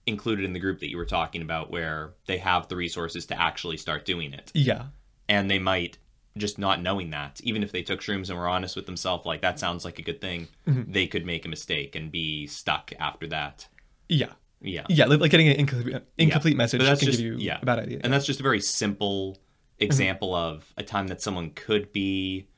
included 0.06 0.44
in 0.44 0.52
the 0.52 0.58
group 0.60 0.80
that 0.80 0.90
you 0.90 0.96
were 0.96 1.04
talking 1.06 1.42
about 1.42 1.70
where 1.70 2.12
they 2.26 2.38
have 2.38 2.68
the 2.68 2.76
resources 2.76 3.26
to 3.26 3.40
actually 3.40 3.76
start 3.76 4.04
doing 4.04 4.32
it. 4.32 4.50
yeah 4.54 4.86
And 5.28 5.50
they 5.50 5.58
might 5.58 5.98
just 6.36 6.58
not 6.58 6.80
knowing 6.82 7.10
that, 7.10 7.40
even 7.44 7.62
if 7.62 7.72
they 7.72 7.82
took 7.82 8.00
shrooms 8.00 8.30
and 8.30 8.38
were 8.38 8.48
honest 8.48 8.74
with 8.74 8.86
themselves, 8.86 9.26
like 9.26 9.42
that 9.42 9.58
sounds 9.58 9.84
like 9.84 9.98
a 9.98 10.02
good 10.02 10.20
thing, 10.20 10.48
mm-hmm. 10.66 10.90
they 10.90 11.06
could 11.06 11.26
make 11.26 11.44
a 11.44 11.48
mistake 11.48 11.94
and 11.94 12.10
be 12.10 12.46
stuck 12.46 12.92
after 12.98 13.26
that. 13.28 13.68
yeah 14.08 14.32
Yeah. 14.60 14.86
yeah 14.88 15.06
like, 15.06 15.30
getting 15.30 15.48
an 15.48 15.56
incomplete, 15.56 16.02
incomplete 16.18 16.56
message 16.56 16.78
But 16.80 16.84
can 16.84 16.90
that's 16.92 17.04
just- 17.04 17.18
give 17.18 17.26
you 17.26 17.36
yeah. 17.38 17.58
a 17.62 17.64
bad 17.64 17.78
idea 17.78 18.00
And 18.02 18.12
that's 18.12 18.26
just 18.26 18.40
a 18.40 18.42
very 18.42 18.60
simple 18.60 19.32
mm-hmm. 19.32 19.84
example 19.84 20.34
of 20.34 20.72
a 20.76 20.82
time 20.82 21.06
that 21.08 21.20
someone 21.22 21.50
could 21.50 21.92
be 21.92 22.48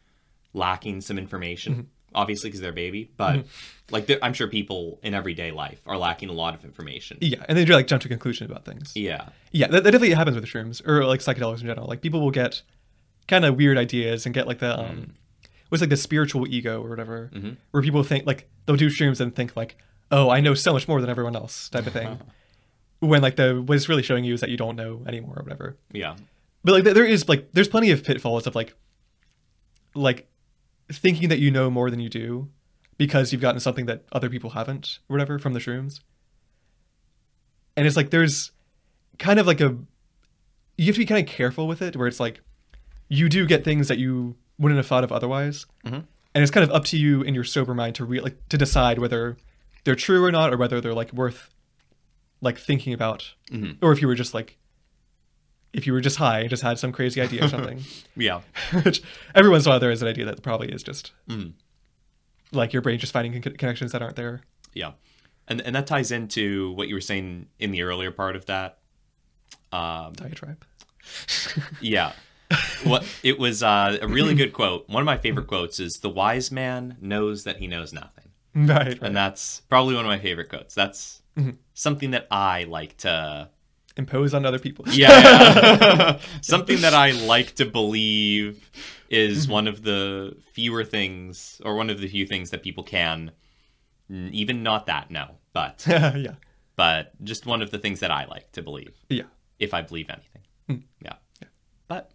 lacking 0.54 1.00
some 1.02 1.18
information, 1.18 1.88
obviously 2.14 2.48
because 2.48 2.60
they're 2.60 2.70
a 2.70 2.72
baby, 2.72 3.10
but 3.16 3.44
like 3.90 4.08
I'm 4.22 4.32
sure 4.32 4.48
people 4.48 4.98
in 5.02 5.12
everyday 5.14 5.50
life 5.50 5.80
are 5.86 5.98
lacking 5.98 6.28
a 6.30 6.32
lot 6.32 6.54
of 6.54 6.64
information. 6.64 7.18
yeah 7.20 7.44
and 7.48 7.58
they 7.58 7.64
do 7.66 7.74
like 7.74 7.86
jump 7.86 8.00
to 8.02 8.08
conclusions 8.08 8.50
about 8.50 8.64
things 8.64 8.92
Yeah. 8.94 9.28
Yeah, 9.52 9.66
that, 9.66 9.84
that 9.84 9.90
definitely 9.90 10.14
happens 10.14 10.36
with 10.36 10.46
shrooms 10.46 10.80
or 10.86 11.04
like 11.04 11.20
psychedelics 11.20 11.60
in 11.60 11.66
general. 11.66 11.86
Like 11.88 12.00
people 12.00 12.20
will 12.20 12.30
get 12.30 12.62
kind 13.28 13.44
of 13.44 13.56
weird 13.56 13.76
ideas 13.78 14.24
and 14.26 14.34
get 14.34 14.46
like 14.46 14.58
the 14.60 14.78
um, 14.78 15.14
what's 15.68 15.80
like 15.82 15.90
the 15.90 15.96
spiritual 15.96 16.46
ego 16.48 16.80
or 16.82 16.88
whatever, 16.88 17.30
Mhm. 17.34 17.56
where 17.72 17.82
people 17.82 18.02
think 18.04 18.26
like 18.26 18.48
they'll 18.66 18.76
do 18.76 18.88
shrooms 18.90 19.20
and 19.20 19.34
think 19.34 19.56
like, 19.56 19.76
oh, 20.10 20.30
I 20.30 20.40
know 20.40 20.54
so 20.54 20.72
much 20.72 20.86
more 20.86 21.00
than 21.00 21.10
everyone 21.10 21.34
else 21.34 21.68
type 21.68 21.86
of 21.86 21.92
thing, 21.92 22.20
when 23.00 23.22
like 23.22 23.36
the 23.36 23.60
what 23.60 23.74
it's 23.76 23.88
really 23.88 24.02
showing 24.04 24.24
you 24.24 24.34
is 24.34 24.40
that 24.40 24.50
you 24.50 24.56
don't 24.56 24.76
know 24.76 25.02
anymore 25.08 25.34
or 25.38 25.42
whatever. 25.42 25.76
Yeah. 25.92 26.14
But 26.62 26.72
like 26.84 26.84
there 26.94 27.04
is 27.04 27.28
like 27.28 27.50
there's 27.52 27.68
plenty 27.68 27.90
of 27.90 28.04
pitfalls 28.04 28.46
of 28.46 28.54
like 28.54 28.74
like 29.94 30.28
thinking 30.92 31.28
that 31.28 31.38
you 31.38 31.50
know 31.50 31.70
more 31.70 31.90
than 31.90 32.00
you 32.00 32.08
do 32.08 32.48
because 32.98 33.32
you've 33.32 33.40
gotten 33.42 33.60
something 33.60 33.86
that 33.86 34.04
other 34.12 34.28
people 34.30 34.50
haven't 34.50 34.98
or 35.08 35.14
whatever 35.14 35.38
from 35.38 35.52
the 35.52 35.60
shrooms. 35.60 36.00
And 37.76 37.86
it's 37.86 37.96
like 37.96 38.10
there's 38.10 38.52
kind 39.18 39.38
of 39.40 39.46
like 39.46 39.60
a 39.60 39.76
you 40.76 40.86
have 40.86 40.94
to 40.96 40.98
be 41.00 41.06
kind 41.06 41.20
of 41.26 41.32
careful 41.32 41.66
with 41.68 41.80
it 41.82 41.96
where 41.96 42.08
it's 42.08 42.20
like 42.20 42.40
you 43.08 43.28
do 43.28 43.46
get 43.46 43.64
things 43.64 43.88
that 43.88 43.98
you 43.98 44.36
wouldn't 44.58 44.76
have 44.76 44.86
thought 44.86 45.04
of 45.04 45.12
otherwise. 45.12 45.66
Mhm. 45.84 46.04
And 46.34 46.42
it's 46.42 46.50
kind 46.50 46.64
of 46.64 46.70
up 46.74 46.84
to 46.86 46.96
you 46.98 47.22
in 47.22 47.34
your 47.34 47.44
sober 47.44 47.74
mind 47.74 47.94
to 47.96 48.04
re- 48.04 48.20
like 48.20 48.36
to 48.48 48.58
decide 48.58 48.98
whether 48.98 49.36
they're 49.84 49.94
true 49.94 50.24
or 50.24 50.32
not 50.32 50.52
or 50.52 50.56
whether 50.56 50.80
they're 50.80 50.94
like 50.94 51.12
worth 51.12 51.50
like 52.40 52.58
thinking 52.58 52.92
about 52.92 53.34
Mhm. 53.50 53.76
or 53.80 53.92
if 53.92 54.02
you 54.02 54.08
were 54.08 54.14
just 54.16 54.34
like 54.34 54.58
if 55.74 55.86
you 55.86 55.92
were 55.92 56.00
just 56.00 56.16
high 56.16 56.40
and 56.40 56.50
just 56.50 56.62
had 56.62 56.78
some 56.78 56.92
crazy 56.92 57.20
idea 57.20 57.44
or 57.44 57.48
something 57.48 57.82
Yeah. 58.16 58.40
which 58.84 59.02
every 59.34 59.50
once 59.50 59.64
in 59.64 59.70
a 59.70 59.72
while 59.72 59.80
there 59.80 59.90
is 59.90 60.02
an 60.02 60.08
idea 60.08 60.24
that 60.26 60.42
probably 60.42 60.68
is 60.70 60.82
just 60.82 61.12
Mhm. 61.28 61.52
like 62.52 62.72
your 62.72 62.80
brain 62.82 62.98
just 62.98 63.12
finding 63.12 63.40
con- 63.42 63.56
connections 63.56 63.92
that 63.92 64.00
aren't 64.02 64.16
there 64.16 64.40
Yeah. 64.72 64.92
And 65.48 65.60
and 65.60 65.74
that 65.76 65.86
ties 65.86 66.10
into 66.10 66.72
what 66.72 66.88
you 66.88 66.94
were 66.94 67.00
saying 67.02 67.48
in 67.58 67.70
the 67.70 67.82
earlier 67.82 68.10
part 68.10 68.34
of 68.36 68.46
that. 68.46 68.78
Um, 69.72 70.12
diatribe 70.14 70.64
yeah. 71.80 72.12
What 72.84 73.04
it 73.22 73.38
was 73.38 73.62
uh, 73.62 73.98
a 74.00 74.06
really 74.08 74.34
good 74.34 74.52
quote. 74.52 74.88
One 74.88 75.00
of 75.02 75.06
my 75.06 75.18
favorite 75.18 75.46
quotes 75.48 75.80
is 75.80 75.96
the 76.00 76.08
wise 76.08 76.50
man 76.52 76.96
knows 77.00 77.44
that 77.44 77.56
he 77.58 77.66
knows 77.66 77.92
nothing. 77.92 78.30
right, 78.54 78.86
right. 78.86 78.98
And 79.02 79.16
that's 79.16 79.60
probably 79.68 79.94
one 79.96 80.04
of 80.04 80.08
my 80.08 80.18
favorite 80.18 80.48
quotes. 80.48 80.74
That's 80.74 81.22
Mhm. 81.36 81.56
something 81.74 82.12
that 82.12 82.26
I 82.30 82.64
like 82.64 82.96
to 82.98 83.50
impose 83.96 84.34
on 84.34 84.44
other 84.44 84.58
people 84.58 84.84
yeah, 84.88 85.08
yeah. 85.08 86.18
something 86.40 86.80
that 86.80 86.94
I 86.94 87.12
like 87.12 87.54
to 87.56 87.64
believe 87.64 88.70
is 89.08 89.46
one 89.46 89.68
of 89.68 89.82
the 89.82 90.36
fewer 90.52 90.84
things 90.84 91.60
or 91.64 91.76
one 91.76 91.90
of 91.90 92.00
the 92.00 92.08
few 92.08 92.26
things 92.26 92.50
that 92.50 92.62
people 92.62 92.82
can 92.82 93.30
even 94.10 94.62
not 94.62 94.86
that 94.86 95.10
no, 95.10 95.36
but 95.52 95.84
yeah 95.88 96.34
but 96.76 97.12
just 97.24 97.46
one 97.46 97.62
of 97.62 97.70
the 97.70 97.78
things 97.78 98.00
that 98.00 98.10
I 98.10 98.24
like 98.24 98.50
to 98.52 98.62
believe 98.62 98.94
yeah 99.08 99.24
if 99.58 99.74
I 99.74 99.82
believe 99.82 100.10
anything. 100.10 100.42
Mm. 100.68 100.82
Yeah. 101.00 101.14
But 101.88 102.10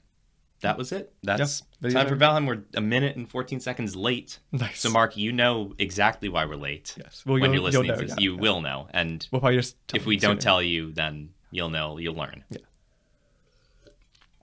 that 0.61 0.77
was 0.77 0.91
it. 0.91 1.13
That's 1.23 1.63
Video 1.79 1.99
time 1.99 2.07
for. 2.09 2.17
Valheim. 2.17 2.47
We're 2.47 2.63
a 2.75 2.81
minute 2.81 3.15
and 3.15 3.29
14 3.29 3.59
seconds 3.59 3.95
late. 3.95 4.39
nice 4.51 4.79
So, 4.79 4.89
Mark, 4.89 5.15
you 5.15 5.31
know 5.31 5.73
exactly 5.79 6.27
why 6.29 6.45
we're 6.45 6.55
late. 6.55 6.95
yes 6.97 7.23
well 7.25 7.39
when 7.39 7.53
you're 7.53 7.61
listening 7.61 7.87
know, 7.87 7.95
to 7.95 8.01
this, 8.01 8.11
yeah, 8.11 8.23
you 8.23 8.35
yeah. 8.35 8.41
will 8.41 8.61
know. 8.61 8.87
And 8.91 9.25
we'll 9.31 9.39
probably 9.39 9.57
just 9.57 9.77
if 9.93 10.05
we 10.05 10.17
don't 10.17 10.41
tell 10.41 10.61
you, 10.61 10.91
then 10.91 11.29
you'll 11.51 11.69
know, 11.69 11.97
you'll 11.97 12.15
learn. 12.15 12.43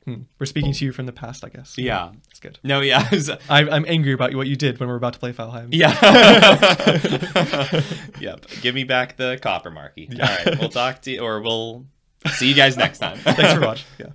Hmm. 0.04 0.22
we're 0.38 0.46
speaking 0.46 0.72
to 0.72 0.84
you 0.84 0.92
from 0.92 1.06
the 1.06 1.12
past 1.12 1.44
i 1.44 1.48
guess 1.48 1.76
Yeah. 1.76 2.12
that's 2.28 2.38
good 2.38 2.60
No, 2.62 2.80
yeah. 2.80 3.08
I, 3.50 3.68
i'm 3.68 3.84
angry 3.88 4.12
about 4.12 4.32
what 4.36 4.46
you 4.46 4.54
did 4.54 4.78
when 4.78 4.88
we 4.88 4.92
are 4.92 4.96
about 4.96 5.14
to 5.14 5.18
play 5.18 5.32
Valheim. 5.32 5.68
yeah. 5.72 5.90
yep. 8.20 8.46
Give 8.62 8.72
me 8.74 8.84
back 8.84 9.16
the 9.16 9.36
copper, 9.42 9.72
Marky. 9.72 10.08
Yeah. 10.08 10.28
All 10.30 10.44
right. 10.52 10.60
We'll 10.60 10.68
talk 10.68 11.02
to 11.02 11.10
you, 11.10 11.20
or 11.22 11.40
we'll 11.42 11.86
see 12.34 12.48
you 12.48 12.54
guys 12.54 12.76
next 12.76 13.00
time. 13.00 13.18
thanks 13.18 13.54
for 13.54 13.60
watching 13.60 13.86
yeah 13.98 14.06